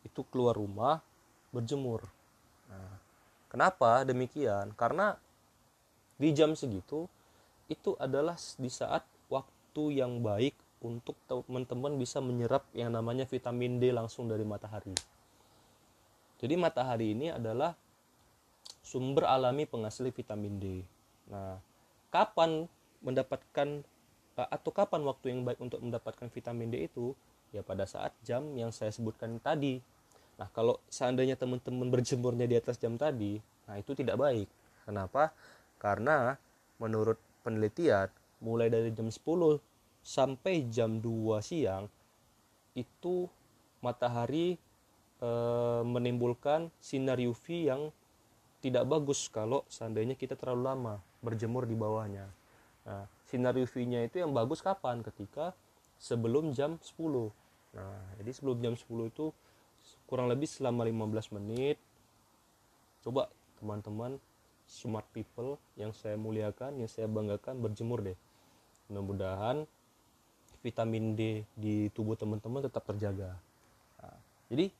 itu 0.05 0.21
keluar 0.29 0.53
rumah 0.53 1.01
berjemur. 1.49 2.05
Nah, 2.69 2.93
kenapa 3.49 4.05
demikian? 4.05 4.77
Karena 4.77 5.17
di 6.13 6.29
jam 6.37 6.53
segitu 6.53 7.09
itu 7.65 7.97
adalah 7.97 8.37
di 8.37 8.69
saat 8.69 9.01
waktu 9.31 10.03
yang 10.03 10.21
baik 10.21 10.53
untuk 10.83 11.15
teman-teman 11.25 11.95
bisa 11.95 12.19
menyerap 12.19 12.67
yang 12.75 12.93
namanya 12.93 13.23
vitamin 13.25 13.79
D 13.79 13.89
langsung 13.89 14.27
dari 14.27 14.43
matahari. 14.43 14.93
Jadi 16.43 16.53
matahari 16.59 17.15
ini 17.15 17.31
adalah 17.31 17.71
sumber 18.83 19.31
alami 19.31 19.63
penghasil 19.63 20.11
vitamin 20.11 20.59
D. 20.59 20.65
Nah, 21.31 21.55
kapan 22.11 22.67
mendapatkan 22.99 23.81
atau 24.33 24.71
kapan 24.73 25.01
waktu 25.05 25.33
yang 25.33 25.45
baik 25.45 25.61
untuk 25.61 25.79
mendapatkan 25.81 26.27
vitamin 26.33 26.73
D 26.73 26.89
itu? 26.89 27.13
Ya 27.53 27.61
pada 27.61 27.85
saat 27.85 28.13
jam 28.25 28.41
yang 28.57 28.73
saya 28.73 28.89
sebutkan 28.89 29.37
tadi. 29.37 29.77
Nah 30.41 30.49
kalau 30.49 30.81
seandainya 30.89 31.37
teman-teman 31.37 31.85
berjemurnya 31.93 32.49
di 32.49 32.57
atas 32.57 32.81
jam 32.81 32.97
tadi 32.97 33.37
nah 33.63 33.79
itu 33.79 33.95
tidak 33.95 34.19
baik. 34.19 34.49
Kenapa? 34.83 35.31
Karena 35.79 36.35
menurut 36.81 37.15
penelitian 37.45 38.11
mulai 38.43 38.67
dari 38.67 38.91
jam 38.91 39.07
10 39.07 39.23
sampai 40.03 40.67
jam 40.67 40.99
2 40.99 41.39
siang 41.39 41.87
itu 42.75 43.31
matahari 43.79 44.59
e, 45.23 45.29
menimbulkan 45.87 46.67
sinar 46.83 47.23
UV 47.23 47.71
yang 47.71 47.81
tidak 48.59 48.83
bagus 48.87 49.31
kalau 49.31 49.63
seandainya 49.71 50.15
kita 50.15 50.35
terlalu 50.35 50.63
lama 50.67 50.95
berjemur 51.23 51.63
di 51.63 51.75
bawahnya. 51.75 52.27
Nah 52.83 53.07
sinar 53.33 53.57
UV-nya 53.57 54.05
itu 54.05 54.21
yang 54.21 54.29
bagus 54.29 54.61
kapan? 54.61 55.01
Ketika 55.01 55.57
sebelum 55.97 56.53
jam 56.53 56.77
10 56.77 57.33
nah 57.73 57.97
jadi 58.21 58.29
sebelum 58.37 58.61
jam 58.61 58.73
10 58.77 58.85
itu 59.09 59.33
kurang 60.05 60.29
lebih 60.29 60.45
selama 60.45 60.85
15 60.85 61.33
menit 61.41 61.81
coba 63.01 63.33
teman-teman 63.57 64.21
smart 64.69 65.07
people 65.09 65.57
yang 65.79 65.89
saya 65.95 66.13
muliakan 66.19 66.77
yang 66.77 66.91
saya 66.91 67.09
banggakan 67.09 67.59
berjemur 67.59 67.99
deh. 67.99 68.15
Mudah-mudahan 68.87 69.65
vitamin 70.63 71.15
D 71.17 71.43
di 71.55 71.91
tubuh 71.91 72.15
teman-teman 72.15 72.63
tetap 72.63 72.87
terjaga. 72.87 73.35
Nah, 73.99 74.17
jadi 74.47 74.71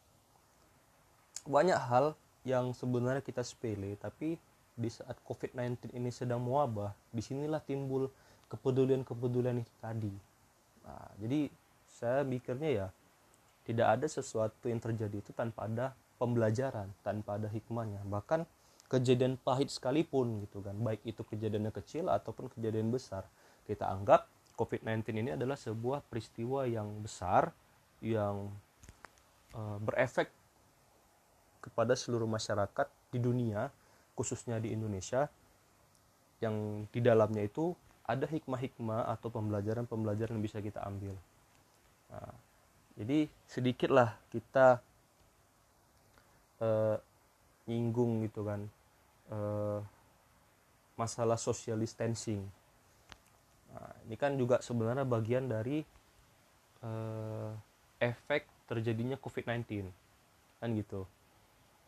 banyak 1.44 1.80
hal 1.80 2.16
yang 2.48 2.72
sebenarnya 2.72 3.24
kita 3.24 3.44
sepele 3.44 4.00
tapi 4.00 4.40
di 4.74 4.90
saat 4.90 5.20
COVID-19 5.28 5.92
ini 5.96 6.10
sedang 6.10 6.44
mewabah 6.44 6.96
di 7.12 7.20
sinilah 7.20 7.60
timbul 7.64 8.08
kepedulian-kepedulian 8.54 9.66
itu 9.66 9.74
tadi. 9.82 10.14
Nah, 10.86 11.10
jadi 11.18 11.50
saya 11.90 12.22
mikirnya 12.22 12.70
ya 12.70 12.88
tidak 13.66 13.88
ada 13.98 14.06
sesuatu 14.06 14.70
yang 14.70 14.78
terjadi 14.78 15.18
itu 15.18 15.34
tanpa 15.34 15.66
ada 15.66 15.98
pembelajaran 16.22 16.94
tanpa 17.02 17.42
ada 17.42 17.50
hikmahnya. 17.50 18.06
Bahkan 18.06 18.46
kejadian 18.94 19.42
pahit 19.42 19.74
sekalipun 19.74 20.46
gitu 20.46 20.62
kan 20.62 20.78
baik 20.78 21.02
itu 21.02 21.26
kejadiannya 21.26 21.74
kecil 21.74 22.14
ataupun 22.14 22.54
kejadian 22.54 22.94
besar 22.94 23.26
kita 23.66 23.90
anggap 23.90 24.30
COVID-19 24.54 25.02
ini 25.18 25.30
adalah 25.34 25.58
sebuah 25.58 26.06
peristiwa 26.06 26.70
yang 26.70 27.02
besar 27.02 27.50
yang 28.06 28.54
uh, 29.58 29.78
berefek 29.82 30.30
kepada 31.66 31.98
seluruh 31.98 32.30
masyarakat 32.30 32.86
di 33.10 33.18
dunia 33.18 33.74
khususnya 34.14 34.62
di 34.62 34.76
Indonesia 34.76 35.26
yang 36.38 36.86
di 36.94 37.02
dalamnya 37.02 37.42
itu 37.42 37.74
ada 38.04 38.26
hikmah-hikmah 38.28 39.08
atau 39.16 39.32
pembelajaran-pembelajaran 39.32 40.36
yang 40.36 40.46
bisa 40.46 40.60
kita 40.60 40.84
ambil 40.84 41.16
nah, 42.12 42.34
jadi 43.00 43.32
sedikitlah 43.48 44.16
kita 44.30 44.84
uh, 46.60 46.98
nyinggung 47.68 48.28
gitu 48.28 48.44
kan 48.44 48.68
uh, 49.32 49.80
masalah 51.00 51.40
social 51.40 51.80
distancing 51.80 52.44
Nah, 53.74 53.92
ini 54.06 54.16
kan 54.16 54.38
juga 54.38 54.62
sebenarnya 54.62 55.02
bagian 55.02 55.50
dari 55.50 55.82
uh, 56.86 57.52
efek 57.98 58.46
terjadinya 58.70 59.18
COVID-19 59.18 59.90
kan 60.62 60.70
gitu. 60.78 61.02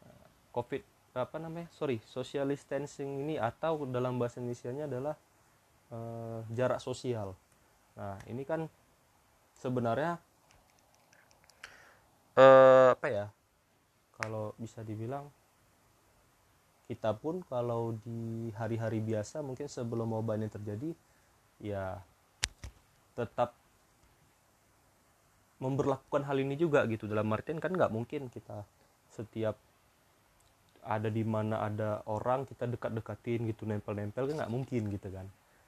Nah, 0.01 0.25
COVID 0.51 0.81
apa 1.15 1.37
namanya? 1.39 1.69
Sorry, 1.71 2.01
social 2.09 2.49
distancing 2.49 3.21
ini 3.21 3.37
atau 3.37 3.85
dalam 3.85 4.17
bahasa 4.17 4.41
Indonesia-nya 4.41 4.89
adalah 4.89 5.15
uh, 5.91 6.41
jarak 6.53 6.81
sosial. 6.81 7.35
Nah, 7.97 8.17
ini 8.29 8.45
kan 8.47 8.67
sebenarnya 9.59 10.17
uh, 12.37 12.95
apa 12.95 13.07
ya? 13.09 13.25
Kalau 14.15 14.55
bisa 14.55 14.79
dibilang 14.81 15.27
kita 16.85 17.17
pun 17.17 17.41
kalau 17.49 17.97
di 18.05 18.53
hari-hari 18.53 19.01
biasa 19.01 19.41
mungkin 19.41 19.65
sebelum 19.65 20.13
wabah 20.13 20.37
ini 20.37 20.47
terjadi 20.53 20.93
ya 21.57 21.97
tetap 23.17 23.57
memperlakukan 25.57 26.29
hal 26.29 26.37
ini 26.37 26.53
juga 26.59 26.85
gitu 26.85 27.09
dalam 27.09 27.31
artian 27.33 27.57
kan 27.57 27.73
nggak 27.73 27.89
mungkin 27.89 28.29
kita 28.29 28.61
setiap 29.09 29.57
ada 30.85 31.09
di 31.09 31.25
mana 31.25 31.65
ada 31.65 32.05
orang 32.05 32.45
kita 32.45 32.69
dekat-dekatin 32.69 33.49
gitu 33.49 33.65
nempel-nempel 33.65 34.29
kan 34.29 34.45
nggak 34.45 34.53
mungkin 34.53 34.81
gitu 34.93 35.09
kan 35.09 35.25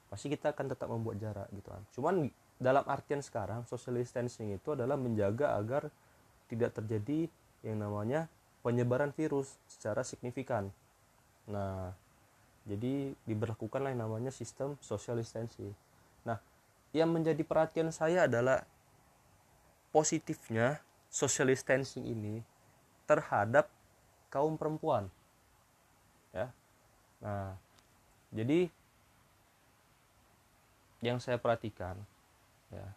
pasti 0.07 0.31
kita 0.31 0.55
akan 0.55 0.65
tetap 0.71 0.87
membuat 0.87 1.19
jarak 1.19 1.47
gitu 1.51 1.67
kan. 1.67 1.83
Cuman 1.91 2.15
dalam 2.57 2.83
artian 2.87 3.21
sekarang 3.21 3.67
social 3.69 3.99
distancing 3.99 4.55
itu 4.55 4.73
adalah 4.73 4.97
menjaga 4.97 5.53
agar 5.59 5.93
tidak 6.47 6.73
terjadi 6.79 7.27
yang 7.61 7.83
namanya 7.83 8.31
penyebaran 8.63 9.11
virus 9.13 9.59
secara 9.67 10.01
signifikan. 10.01 10.71
Nah 11.51 11.91
jadi 12.67 13.15
diberlakukanlah 13.23 13.95
yang 13.95 14.03
namanya 14.03 14.31
sistem 14.31 14.75
social 14.83 15.19
distancing. 15.19 15.71
Nah 16.23 16.39
yang 16.95 17.11
menjadi 17.11 17.39
perhatian 17.43 17.91
saya 17.91 18.27
adalah 18.27 18.63
positifnya 19.91 20.79
social 21.07 21.51
distancing 21.51 22.03
ini 22.03 22.43
terhadap 23.07 23.71
kaum 24.27 24.59
perempuan. 24.59 25.07
Ya. 26.35 26.51
Nah 27.23 27.55
jadi 28.31 28.67
yang 31.01 31.21
saya 31.21 31.37
perhatikan 31.37 31.97
ya. 32.73 32.87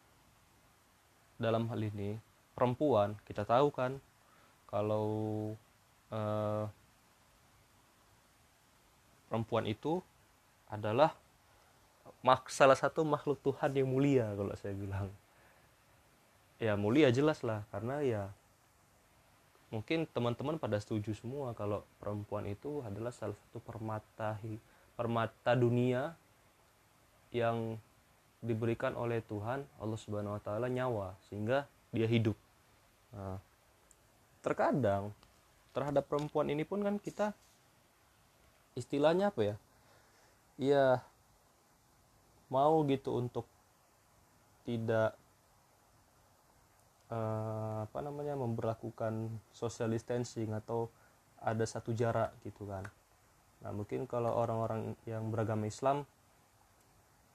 Dalam 1.40 1.68
hal 1.72 1.80
ini 1.80 2.20
perempuan 2.52 3.16
kita 3.24 3.44
tahu 3.48 3.72
kan 3.72 3.96
kalau 4.68 5.08
eh, 6.12 6.64
perempuan 9.28 9.64
itu 9.68 10.04
adalah 10.70 11.16
salah 12.52 12.76
satu 12.76 13.02
makhluk 13.02 13.40
Tuhan 13.40 13.72
yang 13.72 13.88
mulia 13.88 14.28
kalau 14.36 14.52
saya 14.56 14.76
bilang. 14.76 15.08
Ya 16.60 16.76
mulia 16.76 17.08
jelas 17.08 17.40
lah 17.40 17.64
karena 17.72 18.04
ya 18.04 18.22
mungkin 19.72 20.04
teman-teman 20.10 20.60
pada 20.60 20.76
setuju 20.76 21.16
semua 21.16 21.56
kalau 21.56 21.86
perempuan 22.02 22.44
itu 22.44 22.84
adalah 22.84 23.14
salah 23.14 23.38
satu 23.48 23.62
permata 23.62 24.36
permata 24.98 25.56
dunia 25.56 26.12
yang 27.32 27.78
diberikan 28.40 28.96
oleh 28.96 29.20
Tuhan 29.24 29.64
Allah 29.76 29.98
Subhanahu 30.00 30.40
Wa 30.40 30.42
Taala 30.42 30.66
nyawa 30.72 31.16
sehingga 31.28 31.68
dia 31.92 32.08
hidup. 32.08 32.36
Nah, 33.12 33.36
terkadang 34.40 35.12
terhadap 35.76 36.08
perempuan 36.08 36.48
ini 36.48 36.64
pun 36.64 36.80
kan 36.80 36.96
kita 36.96 37.36
istilahnya 38.74 39.28
apa 39.28 39.54
ya? 39.54 39.56
Iya 40.60 40.86
mau 42.50 42.82
gitu 42.84 43.14
untuk 43.14 43.46
tidak 44.66 45.14
uh, 47.14 47.86
apa 47.86 47.98
namanya 48.02 48.34
memperlakukan 48.34 49.30
social 49.54 49.92
distancing 49.94 50.50
atau 50.50 50.90
ada 51.40 51.64
satu 51.64 51.94
jarak 51.96 52.34
gitu 52.44 52.66
kan. 52.68 52.84
Nah 53.64 53.70
mungkin 53.72 54.04
kalau 54.04 54.34
orang-orang 54.36 54.96
yang 55.04 55.28
beragama 55.28 55.68
Islam 55.68 56.04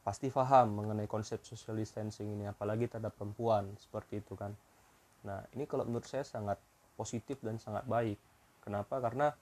pasti 0.05 0.29
paham 0.29 0.85
mengenai 0.85 1.09
konsep 1.09 1.41
social 1.41 1.81
distancing 1.81 2.29
ini 2.29 2.45
apalagi 2.45 2.85
terhadap 2.85 3.17
perempuan 3.17 3.73
seperti 3.81 4.21
itu 4.21 4.37
kan. 4.37 4.53
Nah 5.25 5.41
ini 5.57 5.65
kalau 5.65 5.81
menurut 5.81 6.05
saya 6.05 6.21
sangat 6.21 6.61
positif 6.93 7.41
dan 7.41 7.57
sangat 7.57 7.89
baik. 7.89 8.21
Kenapa? 8.61 9.01
Karena 9.01 9.33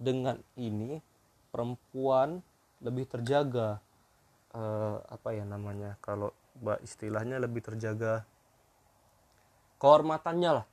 dengan 0.00 0.40
ini 0.56 0.96
perempuan 1.52 2.40
lebih 2.80 3.04
terjaga 3.04 3.84
eh, 4.56 4.96
apa 5.12 5.28
ya 5.36 5.44
namanya 5.44 6.00
kalau 6.00 6.32
istilahnya 6.80 7.36
lebih 7.36 7.60
terjaga 7.60 8.24
kehormatannya 9.76 10.50
lah 10.56 10.66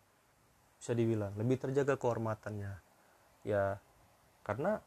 bisa 0.80 0.96
dibilang. 0.96 1.36
Lebih 1.36 1.60
terjaga 1.60 2.00
kehormatannya. 2.00 2.72
Ya 3.44 3.84
karena 4.48 4.80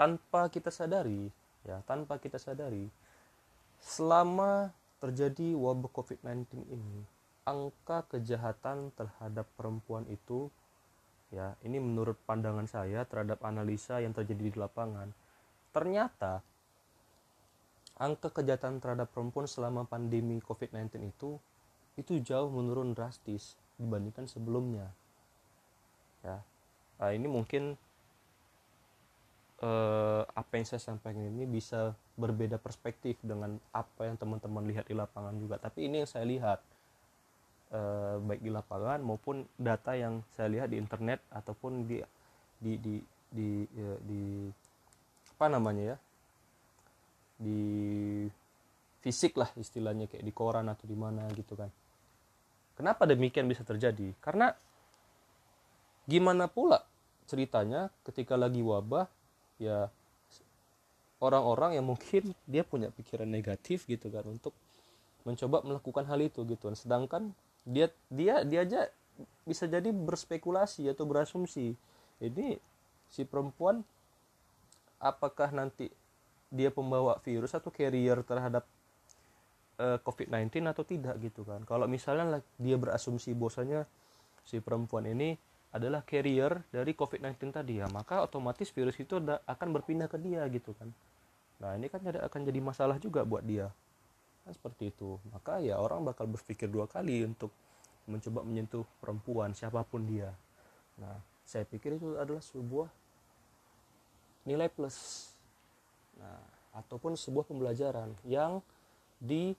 tanpa 0.00 0.48
kita 0.48 0.72
sadari 0.72 1.28
ya 1.68 1.84
tanpa 1.84 2.16
kita 2.16 2.40
sadari 2.40 2.88
selama 3.84 4.72
terjadi 4.96 5.52
wabah 5.52 5.92
COVID-19 5.92 6.48
ini 6.72 7.04
angka 7.44 8.08
kejahatan 8.08 8.96
terhadap 8.96 9.44
perempuan 9.60 10.08
itu 10.08 10.48
ya 11.28 11.52
ini 11.60 11.76
menurut 11.76 12.16
pandangan 12.24 12.64
saya 12.64 13.04
terhadap 13.04 13.44
analisa 13.44 14.00
yang 14.00 14.16
terjadi 14.16 14.48
di 14.48 14.56
lapangan 14.56 15.12
ternyata 15.76 16.40
angka 18.00 18.32
kejahatan 18.32 18.80
terhadap 18.80 19.12
perempuan 19.12 19.44
selama 19.44 19.84
pandemi 19.84 20.40
COVID-19 20.40 21.12
itu 21.12 21.36
itu 22.00 22.12
jauh 22.24 22.48
menurun 22.48 22.96
drastis 22.96 23.52
dibandingkan 23.76 24.24
sebelumnya 24.24 24.88
ya. 26.24 26.40
Nah, 27.00 27.12
ini 27.12 27.28
mungkin 27.28 27.76
eh, 29.60 30.22
apa 30.24 30.52
yang 30.56 30.66
saya 30.66 30.80
sampaikan 30.80 31.20
ini 31.20 31.44
bisa 31.44 31.92
berbeda 32.16 32.56
perspektif 32.56 33.20
dengan 33.20 33.60
apa 33.72 34.08
yang 34.08 34.16
teman-teman 34.16 34.64
lihat 34.68 34.88
di 34.88 34.96
lapangan 34.96 35.36
juga. 35.36 35.60
Tapi 35.60 35.88
ini 35.88 36.04
yang 36.04 36.10
saya 36.10 36.24
lihat 36.24 36.60
eh, 37.72 38.16
baik 38.18 38.40
di 38.40 38.50
lapangan 38.50 38.98
maupun 39.04 39.44
data 39.60 39.92
yang 39.96 40.24
saya 40.32 40.48
lihat 40.48 40.72
di 40.72 40.80
internet 40.80 41.20
ataupun 41.28 41.84
di 41.84 42.00
di 42.60 42.72
di 42.80 42.94
di, 43.30 43.64
ya, 43.72 43.94
di 44.00 44.24
apa 45.36 45.46
namanya 45.46 45.94
ya? 45.94 45.96
Di 47.40 47.60
fisik 49.00 49.40
lah 49.40 49.48
istilahnya 49.56 50.08
kayak 50.08 50.24
di 50.24 50.32
koran 50.32 50.68
atau 50.68 50.84
di 50.84 50.96
mana 50.96 51.24
gitu 51.32 51.56
kan. 51.56 51.72
Kenapa 52.76 53.04
demikian 53.04 53.48
bisa 53.48 53.64
terjadi? 53.64 54.12
Karena 54.24 54.52
gimana 56.08 56.48
pula 56.48 56.84
ceritanya 57.28 57.92
ketika 58.02 58.34
lagi 58.34 58.64
wabah 58.64 59.19
ya 59.60 59.92
orang-orang 61.20 61.76
yang 61.76 61.86
mungkin 61.86 62.32
dia 62.48 62.64
punya 62.64 62.88
pikiran 62.88 63.28
negatif 63.28 63.84
gitu 63.84 64.08
kan 64.08 64.24
untuk 64.24 64.56
mencoba 65.28 65.60
melakukan 65.60 66.08
hal 66.08 66.18
itu 66.24 66.42
gitu. 66.48 66.72
Kan 66.72 66.76
sedangkan 66.76 67.22
dia 67.68 67.92
dia 68.08 68.40
dia 68.42 68.64
aja 68.64 68.80
bisa 69.44 69.68
jadi 69.68 69.92
berspekulasi 69.92 70.88
atau 70.88 71.04
berasumsi 71.04 71.76
ini 72.24 72.56
si 73.12 73.28
perempuan 73.28 73.84
apakah 74.96 75.52
nanti 75.52 75.92
dia 76.48 76.72
pembawa 76.72 77.20
virus 77.20 77.52
atau 77.52 77.68
carrier 77.68 78.24
terhadap 78.24 78.64
uh, 79.76 79.96
eh, 79.96 79.98
COVID-19 80.02 80.66
atau 80.66 80.82
tidak? 80.88 81.20
gitu 81.20 81.44
kan. 81.44 81.62
Kalau 81.68 81.84
misalnya 81.84 82.40
dia 82.56 82.76
berasumsi 82.80 83.36
bahwasanya 83.36 83.84
si 84.44 84.58
perempuan 84.58 85.04
ini 85.04 85.36
adalah 85.70 86.02
carrier 86.02 86.66
dari 86.74 86.92
COVID-19 86.94 87.54
tadi 87.54 87.78
ya. 87.78 87.86
Maka 87.86 88.26
otomatis 88.26 88.70
virus 88.74 88.98
itu 88.98 89.18
akan 89.22 89.68
berpindah 89.70 90.10
ke 90.10 90.18
dia 90.18 90.42
gitu 90.50 90.74
kan. 90.74 90.90
Nah 91.62 91.78
ini 91.78 91.86
kan 91.86 92.02
akan 92.02 92.40
jadi 92.42 92.58
masalah 92.58 92.98
juga 92.98 93.22
buat 93.22 93.46
dia. 93.46 93.70
Kan 94.42 94.52
seperti 94.54 94.90
itu. 94.90 95.16
Maka 95.30 95.62
ya 95.62 95.78
orang 95.78 96.02
bakal 96.02 96.26
berpikir 96.26 96.66
dua 96.66 96.90
kali 96.90 97.22
untuk 97.22 97.54
mencoba 98.10 98.42
menyentuh 98.42 98.82
perempuan 98.98 99.54
siapa 99.54 99.86
pun 99.86 100.02
dia. 100.10 100.34
Nah 100.98 101.14
saya 101.46 101.62
pikir 101.62 102.02
itu 102.02 102.18
adalah 102.18 102.42
sebuah 102.42 102.90
nilai 104.42 104.66
plus. 104.66 105.30
Nah 106.18 106.42
ataupun 106.74 107.14
sebuah 107.14 107.46
pembelajaran 107.46 108.14
yang 108.26 108.62
di 109.18 109.54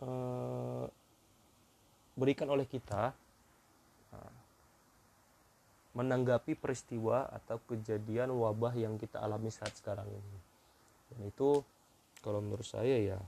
uh, 0.00 0.84
berikan 2.18 2.48
oleh 2.48 2.64
kita 2.64 3.12
menanggapi 5.96 6.54
peristiwa 6.58 7.28
atau 7.32 7.58
kejadian 7.64 8.32
wabah 8.34 8.76
yang 8.76 9.00
kita 9.00 9.20
alami 9.20 9.48
saat 9.48 9.72
sekarang 9.76 10.06
ini. 10.08 10.38
Dan 11.08 11.20
itu 11.28 11.64
kalau 12.20 12.44
menurut 12.44 12.66
saya 12.66 12.96
ya 12.98 13.18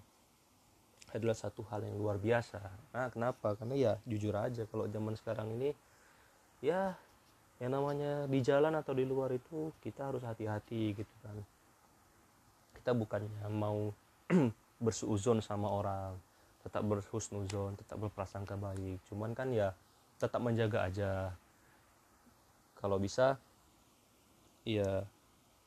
adalah 1.10 1.34
satu 1.34 1.66
hal 1.72 1.82
yang 1.82 1.96
luar 1.98 2.20
biasa. 2.20 2.60
Nah 2.94 3.10
kenapa? 3.10 3.58
Karena 3.58 3.74
ya 3.74 3.92
jujur 4.06 4.34
aja 4.36 4.62
kalau 4.70 4.86
zaman 4.86 5.18
sekarang 5.18 5.50
ini 5.58 5.74
ya 6.62 6.94
yang 7.60 7.76
namanya 7.76 8.24
di 8.30 8.40
jalan 8.40 8.72
atau 8.78 8.96
di 8.96 9.04
luar 9.04 9.34
itu 9.34 9.74
kita 9.82 10.12
harus 10.12 10.22
hati-hati 10.22 10.94
gitu 10.94 11.14
kan. 11.24 11.36
Kita 12.78 12.94
bukannya 12.94 13.50
mau 13.50 13.90
bersuuzon 14.84 15.42
sama 15.42 15.68
orang 15.68 16.14
tetap 16.60 16.84
berhusnuzon 16.84 17.76
tetap 17.80 17.96
berprasangka 17.98 18.54
baik. 18.54 19.00
Cuman 19.08 19.32
kan 19.32 19.50
ya 19.50 19.72
tetap 20.20 20.38
menjaga 20.44 20.86
aja 20.86 21.10
kalau 22.80 22.96
bisa 22.96 23.36
ya 24.64 25.04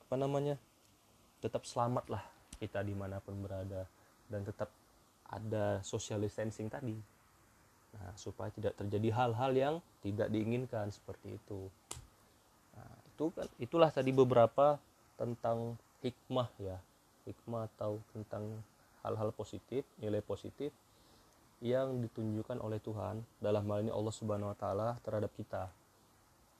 apa 0.09 0.15
namanya 0.17 0.57
tetap 1.41 1.65
selamat 1.65 2.09
lah 2.09 2.23
kita 2.57 2.81
di 2.81 2.93
mana 2.97 3.21
pun 3.21 3.37
berada 3.41 3.85
dan 4.29 4.41
tetap 4.45 4.69
ada 5.29 5.81
social 5.81 6.21
distancing 6.21 6.69
tadi. 6.69 6.95
Nah 7.93 8.11
supaya 8.17 8.49
tidak 8.53 8.77
terjadi 8.77 9.09
hal-hal 9.13 9.51
yang 9.53 9.75
tidak 10.01 10.29
diinginkan 10.29 10.89
seperti 10.89 11.37
itu. 11.37 11.69
Nah, 12.73 12.95
itu 13.09 13.25
kan 13.33 13.47
itulah 13.61 13.89
tadi 13.89 14.09
beberapa 14.13 14.77
tentang 15.17 15.77
hikmah 16.01 16.49
ya. 16.61 16.77
Hikmah 17.25 17.69
atau 17.73 18.01
tentang 18.11 18.61
hal-hal 19.05 19.29
positif 19.35 19.83
nilai 19.99 20.23
positif 20.23 20.71
yang 21.63 22.03
ditunjukkan 22.03 22.59
oleh 22.59 22.79
Tuhan 22.83 23.23
dalam 23.39 23.63
hal 23.71 23.87
ini 23.87 23.91
Allah 23.91 24.11
Subhanahu 24.11 24.51
wa 24.51 24.57
taala 24.57 24.89
terhadap 25.03 25.31
kita. 25.39 25.71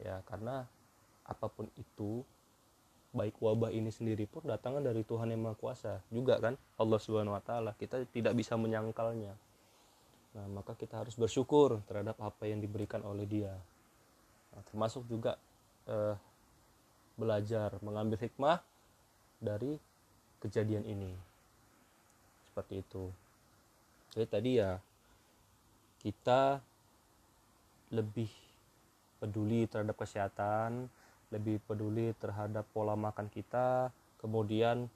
Ya, 0.03 0.19
karena 0.27 0.67
apa 1.23 1.47
pun 1.47 1.71
itu 1.79 2.27
baik 3.15 3.39
wabah 3.39 3.71
ini 3.71 3.87
sendiri 3.93 4.27
pun 4.27 4.43
datangnya 4.43 4.91
dari 4.91 5.05
Tuhan 5.05 5.29
yang 5.31 5.39
Maha 5.45 5.55
Kuasa 5.55 6.01
juga 6.09 6.41
kan 6.43 6.59
Allah 6.75 6.99
Subhanahu 6.99 7.37
wa 7.37 7.43
taala. 7.43 7.71
Kita 7.79 8.03
tidak 8.11 8.35
bisa 8.35 8.59
menyangkalnya. 8.59 9.31
Nah, 10.33 10.45
maka 10.49 10.75
kita 10.75 10.99
harus 10.99 11.15
bersyukur 11.15 11.79
terhadap 11.87 12.17
apa 12.19 12.43
yang 12.49 12.59
diberikan 12.59 13.05
oleh 13.05 13.23
Dia. 13.23 13.53
Nah, 14.51 14.61
termasuk 14.67 15.07
juga 15.07 15.39
eh, 15.87 16.17
belajar 17.15 17.77
mengambil 17.85 18.17
hikmah 18.17 18.59
dari 19.37 19.77
kejadian 20.41 20.83
ini 20.83 21.13
seperti 22.49 22.81
itu 22.81 23.07
jadi 24.13 24.27
tadi 24.29 24.51
ya 24.61 24.77
kita 26.03 26.59
lebih 27.93 28.29
peduli 29.23 29.63
terhadap 29.71 29.95
kesehatan 29.95 30.91
lebih 31.31 31.63
peduli 31.63 32.12
terhadap 32.19 32.67
pola 32.75 32.99
makan 32.99 33.31
kita 33.31 33.95
kemudian 34.19 34.91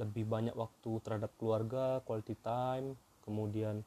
lebih 0.00 0.24
banyak 0.24 0.56
waktu 0.56 0.92
terhadap 1.04 1.28
keluarga 1.36 2.00
quality 2.08 2.32
time 2.40 2.96
kemudian 3.28 3.84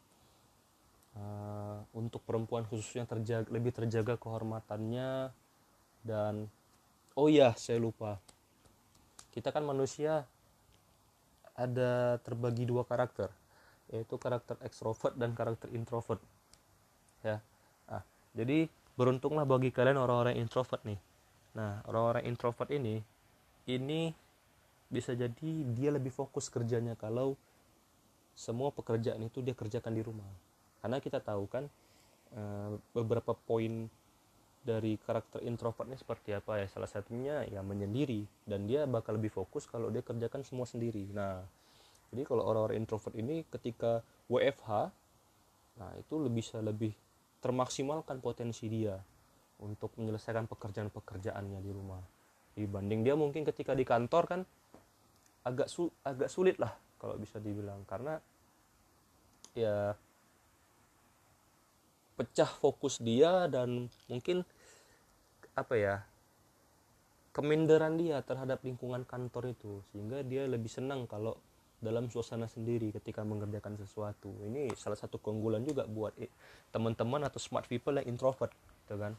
uh, 1.18 1.82
untuk 1.98 2.22
perempuan 2.24 2.64
khususnya 2.68 3.04
terjaga, 3.10 3.50
lebih 3.50 3.72
terjaga 3.74 4.16
kehormatannya 4.22 5.34
dan 6.06 6.48
oh 7.18 7.28
ya 7.28 7.54
saya 7.58 7.82
lupa. 7.82 8.22
Kita 9.32 9.50
kan 9.50 9.64
manusia 9.64 10.28
ada 11.56 12.20
terbagi 12.24 12.68
dua 12.68 12.84
karakter 12.84 13.32
yaitu 13.92 14.16
karakter 14.16 14.56
ekstrovert 14.64 15.20
dan 15.20 15.36
karakter 15.36 15.68
introvert. 15.76 16.22
Ya 17.26 17.44
ah 17.90 18.04
jadi 18.32 18.72
beruntunglah 19.02 19.50
bagi 19.50 19.74
kalian 19.74 19.98
orang-orang 19.98 20.38
introvert 20.38 20.86
nih. 20.86 21.02
Nah 21.58 21.82
orang-orang 21.90 22.30
introvert 22.30 22.70
ini 22.70 23.02
ini 23.66 24.14
bisa 24.94 25.18
jadi 25.18 25.50
dia 25.74 25.90
lebih 25.90 26.14
fokus 26.14 26.54
kerjanya 26.54 26.94
kalau 26.94 27.34
semua 28.38 28.70
pekerjaan 28.70 29.26
itu 29.26 29.42
dia 29.42 29.58
kerjakan 29.58 29.98
di 29.98 30.06
rumah. 30.06 30.30
Karena 30.86 31.02
kita 31.02 31.18
tahu 31.18 31.50
kan 31.50 31.66
eh, 32.38 32.72
beberapa 32.94 33.34
poin 33.34 33.90
dari 34.62 34.94
karakter 35.02 35.42
introvertnya 35.42 35.98
seperti 35.98 36.38
apa 36.38 36.62
ya. 36.62 36.70
Salah 36.70 36.86
satunya 36.86 37.42
ya 37.50 37.66
menyendiri. 37.66 38.30
Dan 38.46 38.70
dia 38.70 38.86
bakal 38.86 39.18
lebih 39.18 39.34
fokus 39.34 39.66
kalau 39.66 39.90
dia 39.90 40.06
kerjakan 40.06 40.46
semua 40.46 40.70
sendiri. 40.70 41.10
Nah 41.10 41.42
jadi 42.14 42.22
kalau 42.28 42.46
orang-orang 42.46 42.86
introvert 42.86 43.18
ini 43.18 43.48
ketika 43.50 44.06
WFH 44.30 44.94
nah 45.80 45.92
itu 45.98 46.14
lebih 46.20 46.44
bisa 46.44 46.60
lebih 46.60 46.94
termaksimalkan 47.42 48.22
potensi 48.22 48.70
dia 48.70 48.96
untuk 49.62 49.94
menyelesaikan 49.98 50.46
pekerjaan-pekerjaannya 50.50 51.60
di 51.62 51.72
rumah. 51.74 52.02
Dibanding 52.54 53.02
dia 53.02 53.18
mungkin 53.18 53.46
ketika 53.46 53.74
di 53.74 53.86
kantor 53.86 54.24
kan 54.30 54.42
agak 55.42 55.66
su 55.70 55.90
agak 56.06 56.30
sulit 56.30 56.58
lah 56.62 56.74
kalau 57.02 57.18
bisa 57.18 57.42
dibilang. 57.42 57.82
Karena 57.90 58.18
ya 59.58 59.98
pecah 62.18 62.50
fokus 62.62 63.02
dia 63.02 63.50
dan 63.50 63.90
mungkin 64.06 64.46
apa 65.58 65.74
ya 65.76 65.96
keminderan 67.34 67.98
dia 67.98 68.22
terhadap 68.22 68.62
lingkungan 68.62 69.02
kantor 69.06 69.54
itu. 69.54 69.82
Sehingga 69.94 70.22
dia 70.22 70.46
lebih 70.46 70.70
senang 70.70 71.10
kalau 71.10 71.38
dalam 71.82 72.08
suasana 72.14 72.46
sendiri 72.46 72.94
ketika 72.94 73.26
mengerjakan 73.26 73.76
sesuatu. 73.76 74.30
Ini 74.46 74.72
salah 74.78 74.96
satu 74.96 75.18
keunggulan 75.18 75.66
juga 75.66 75.90
buat 75.90 76.14
teman-teman 76.70 77.26
atau 77.26 77.42
smart 77.42 77.66
people 77.66 77.98
yang 77.98 78.16
introvert 78.16 78.54
gitu 78.86 78.96
kan. 79.02 79.18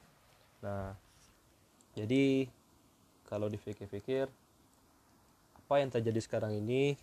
Nah 0.62 0.94
jadi 1.98 2.46
kalau 3.26 3.50
dipikir-pikir 3.50 4.30
apa 5.58 5.74
yang 5.82 5.90
terjadi 5.90 6.20
sekarang 6.22 6.56
ini 6.56 6.94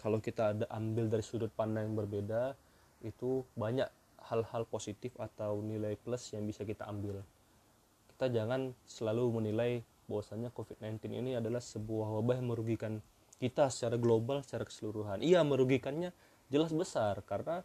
kalau 0.00 0.18
kita 0.18 0.56
ada 0.56 0.66
ambil 0.72 1.12
dari 1.12 1.24
sudut 1.24 1.52
pandang 1.52 1.92
yang 1.92 1.96
berbeda 1.96 2.56
itu 3.04 3.44
banyak 3.52 3.88
hal-hal 4.26 4.66
positif 4.66 5.14
atau 5.20 5.60
nilai 5.62 5.94
plus 6.00 6.34
yang 6.34 6.42
bisa 6.48 6.66
kita 6.66 6.88
ambil. 6.88 7.22
Kita 8.16 8.32
jangan 8.32 8.72
selalu 8.88 9.42
menilai 9.42 9.84
bahwasanya 10.06 10.54
COVID-19 10.54 11.12
ini 11.12 11.36
adalah 11.36 11.60
sebuah 11.60 12.16
wabah 12.20 12.38
yang 12.38 12.48
merugikan 12.50 13.02
kita 13.36 13.68
secara 13.68 14.00
global 14.00 14.40
secara 14.40 14.64
keseluruhan. 14.64 15.20
Iya 15.20 15.44
merugikannya 15.44 16.10
jelas 16.48 16.72
besar 16.72 17.20
karena 17.26 17.60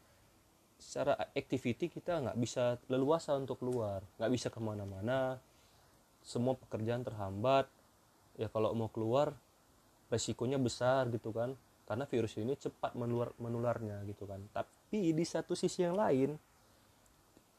secara 0.81 1.13
activity 1.37 1.93
kita 1.93 2.25
nggak 2.25 2.37
bisa 2.41 2.81
leluasa 2.89 3.37
untuk 3.37 3.61
keluar 3.61 4.01
nggak 4.17 4.31
bisa 4.33 4.47
ke 4.51 4.59
mana-mana. 4.59 5.39
Semua 6.21 6.53
pekerjaan 6.53 7.01
terhambat. 7.01 7.65
Ya 8.37 8.47
kalau 8.47 8.73
mau 8.77 8.89
keluar 8.91 9.33
resikonya 10.11 10.59
besar 10.59 11.07
gitu 11.09 11.31
kan. 11.31 11.55
Karena 11.87 12.07
virus 12.07 12.39
ini 12.39 12.55
cepat 12.55 12.95
menular 12.95 13.35
menularnya 13.39 14.03
gitu 14.07 14.23
kan. 14.27 14.39
Tapi 14.53 15.11
di 15.11 15.25
satu 15.25 15.55
sisi 15.55 15.83
yang 15.83 15.97
lain 15.97 16.35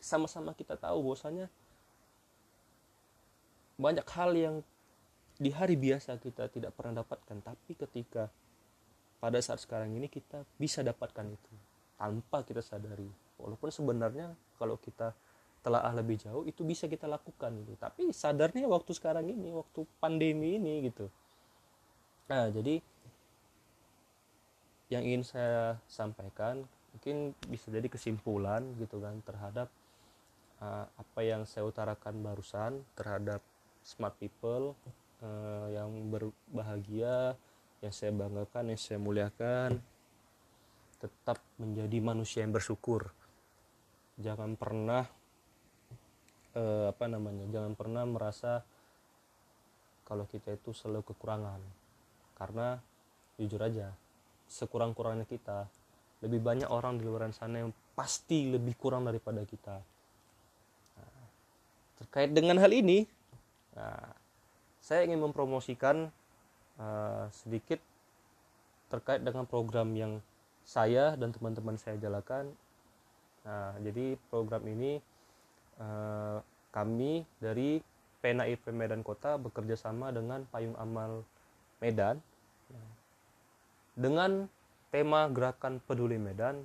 sama-sama 0.02 0.50
kita 0.52 0.74
tahu 0.74 0.98
bahwasanya 1.04 1.46
banyak 3.78 4.06
hal 4.14 4.30
yang 4.34 4.56
di 5.36 5.50
hari 5.52 5.74
biasa 5.80 6.20
kita 6.20 6.48
tidak 6.52 6.76
pernah 6.76 7.00
dapatkan 7.02 7.38
tapi 7.40 7.72
ketika 7.76 8.28
pada 9.22 9.38
saat 9.38 9.62
sekarang 9.62 9.94
ini 9.94 10.10
kita 10.10 10.42
bisa 10.58 10.82
dapatkan 10.82 11.26
itu 11.30 11.52
tanpa 11.94 12.42
kita 12.42 12.58
sadari. 12.58 13.06
Walaupun 13.38 13.70
sebenarnya 13.70 14.34
kalau 14.58 14.74
kita 14.82 15.14
telah 15.62 15.86
lebih 15.94 16.18
jauh 16.18 16.42
itu 16.42 16.66
bisa 16.66 16.90
kita 16.90 17.06
lakukan 17.06 17.54
gitu. 17.62 17.78
Tapi 17.78 18.10
sadarnya 18.10 18.66
waktu 18.66 18.90
sekarang 18.90 19.30
ini 19.30 19.54
waktu 19.54 19.86
pandemi 20.02 20.58
ini 20.58 20.90
gitu. 20.90 21.06
Nah 22.26 22.50
jadi 22.50 22.82
yang 24.90 25.06
ingin 25.06 25.22
saya 25.22 25.78
sampaikan 25.86 26.66
mungkin 26.92 27.32
bisa 27.46 27.70
jadi 27.70 27.86
kesimpulan 27.88 28.66
gitu 28.76 28.98
kan 29.00 29.22
terhadap 29.24 29.70
uh, 30.60 30.84
apa 30.84 31.20
yang 31.22 31.46
saya 31.48 31.64
utarakan 31.64 32.20
barusan 32.20 32.82
terhadap 32.98 33.40
smart 33.86 34.18
people 34.18 34.74
uh, 35.22 35.66
yang 35.70 35.90
berbahagia 36.10 37.38
yang 37.82 37.94
saya 37.94 38.14
banggakan 38.14 38.70
yang 38.70 38.80
saya 38.80 38.98
muliakan 39.02 39.82
tetap 41.02 41.42
menjadi 41.58 41.98
manusia 41.98 42.46
yang 42.46 42.54
bersyukur. 42.54 43.10
Jangan 44.22 44.54
pernah 44.54 45.02
eh, 46.54 46.86
apa 46.94 47.10
namanya 47.10 47.42
jangan 47.50 47.74
pernah 47.74 48.06
merasa 48.06 48.62
kalau 50.06 50.30
kita 50.30 50.54
itu 50.54 50.70
selalu 50.70 51.02
kekurangan. 51.10 51.58
Karena 52.38 52.78
jujur 53.34 53.58
aja 53.66 53.90
sekurang-kurangnya 54.46 55.26
kita 55.26 55.66
lebih 56.22 56.38
banyak 56.38 56.70
orang 56.70 57.02
di 57.02 57.04
luar 57.08 57.26
sana 57.34 57.66
yang 57.66 57.74
pasti 57.98 58.46
lebih 58.46 58.78
kurang 58.78 59.10
daripada 59.10 59.42
kita. 59.42 59.82
Nah, 61.02 61.26
terkait 61.98 62.30
dengan 62.30 62.62
hal 62.62 62.70
ini 62.70 63.10
nah, 63.74 64.21
saya 64.82 65.06
ingin 65.06 65.22
mempromosikan 65.22 66.10
uh, 66.76 67.30
sedikit 67.30 67.78
terkait 68.90 69.22
dengan 69.22 69.46
program 69.46 69.94
yang 69.94 70.18
saya 70.66 71.14
dan 71.14 71.30
teman-teman 71.30 71.78
saya 71.78 71.96
jalankan. 72.02 72.50
Nah, 73.46 73.74
jadi 73.80 74.18
program 74.28 74.66
ini 74.66 74.98
uh, 75.78 76.42
kami 76.74 77.22
dari 77.38 77.78
Pena 78.22 78.46
IP 78.46 78.70
Medan 78.70 79.02
Kota 79.02 79.34
bekerja 79.38 79.74
sama 79.74 80.10
dengan 80.10 80.46
Payung 80.50 80.78
Amal 80.78 81.26
Medan 81.82 82.22
dengan 83.92 84.48
tema 84.88 85.28
gerakan 85.28 85.80
peduli 85.84 86.16
Medan. 86.16 86.64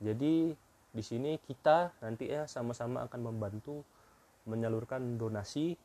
Jadi 0.00 0.56
di 0.90 1.02
sini 1.04 1.36
kita 1.44 1.92
nanti 2.00 2.32
ya 2.32 2.48
sama-sama 2.48 3.04
akan 3.04 3.20
membantu 3.32 3.84
menyalurkan 4.48 5.20
donasi 5.20 5.76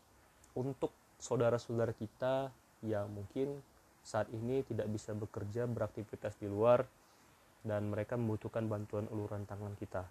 untuk 0.56 0.96
saudara-saudara 1.20 1.96
kita 1.96 2.52
yang 2.86 3.10
mungkin 3.10 3.60
saat 4.06 4.30
ini 4.30 4.62
tidak 4.68 4.86
bisa 4.94 5.18
bekerja 5.18 5.66
beraktivitas 5.66 6.38
di 6.38 6.46
luar 6.46 6.86
dan 7.66 7.90
mereka 7.90 8.14
membutuhkan 8.14 8.70
bantuan 8.70 9.10
uluran 9.10 9.50
tangan 9.50 9.74
kita. 9.82 10.06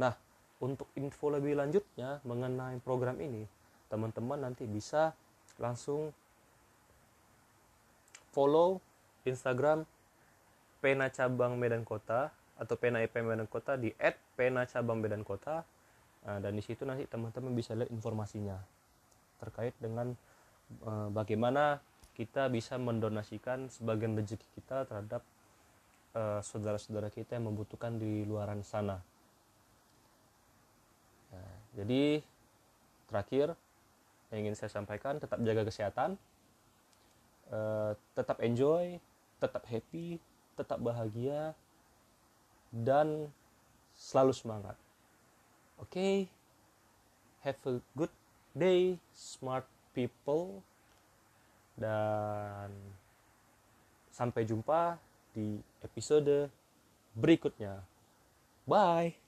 Nah, 0.00 0.16
untuk 0.64 0.88
info 0.96 1.28
lebih 1.28 1.60
lanjutnya 1.60 2.24
mengenai 2.24 2.80
program 2.80 3.20
ini, 3.20 3.44
teman-teman 3.92 4.48
nanti 4.48 4.64
bisa 4.64 5.12
langsung 5.60 6.08
follow 8.32 8.80
Instagram 9.28 9.84
Pena 10.80 11.12
Cabang 11.12 11.60
Medan 11.60 11.84
Kota 11.84 12.32
atau 12.56 12.74
Pena 12.80 13.04
IP 13.04 13.20
Medan 13.20 13.46
Kota 13.50 13.76
di 13.76 13.92
@pena_cabang_medan_kota. 14.38 15.62
Nah, 16.24 16.38
dan 16.40 16.52
di 16.56 16.62
situ 16.64 16.88
nanti 16.88 17.04
teman-teman 17.04 17.52
bisa 17.52 17.76
lihat 17.76 17.92
informasinya 17.92 18.56
terkait 19.36 19.76
dengan 19.76 20.16
bagaimana 21.12 21.80
kita 22.14 22.46
bisa 22.46 22.78
mendonasikan 22.78 23.66
sebagian 23.66 24.14
rezeki 24.14 24.46
kita 24.54 24.86
terhadap 24.86 25.22
eh, 26.14 26.40
saudara-saudara 26.40 27.10
kita 27.10 27.36
yang 27.36 27.50
membutuhkan 27.50 27.98
di 27.98 28.22
luaran 28.22 28.62
sana. 28.62 29.02
Nah, 31.34 31.54
jadi 31.74 32.22
terakhir 33.10 33.58
yang 34.30 34.46
ingin 34.46 34.56
saya 34.58 34.70
sampaikan 34.70 35.22
tetap 35.22 35.38
jaga 35.46 35.62
kesehatan, 35.62 36.18
uh, 37.54 37.94
tetap 38.18 38.42
enjoy, 38.42 38.98
tetap 39.38 39.62
happy, 39.70 40.18
tetap 40.58 40.82
bahagia, 40.82 41.54
dan 42.74 43.30
selalu 43.94 44.34
semangat. 44.34 44.74
Oke, 45.78 45.94
okay? 45.94 46.14
have 47.46 47.60
a 47.70 47.78
good 47.94 48.10
day, 48.58 48.98
smart 49.14 49.62
people, 49.94 50.60
dan 51.78 52.70
sampai 54.10 54.46
jumpa 54.46 54.98
di 55.34 55.58
episode 55.82 56.50
berikutnya. 57.14 57.82
Bye. 58.66 59.23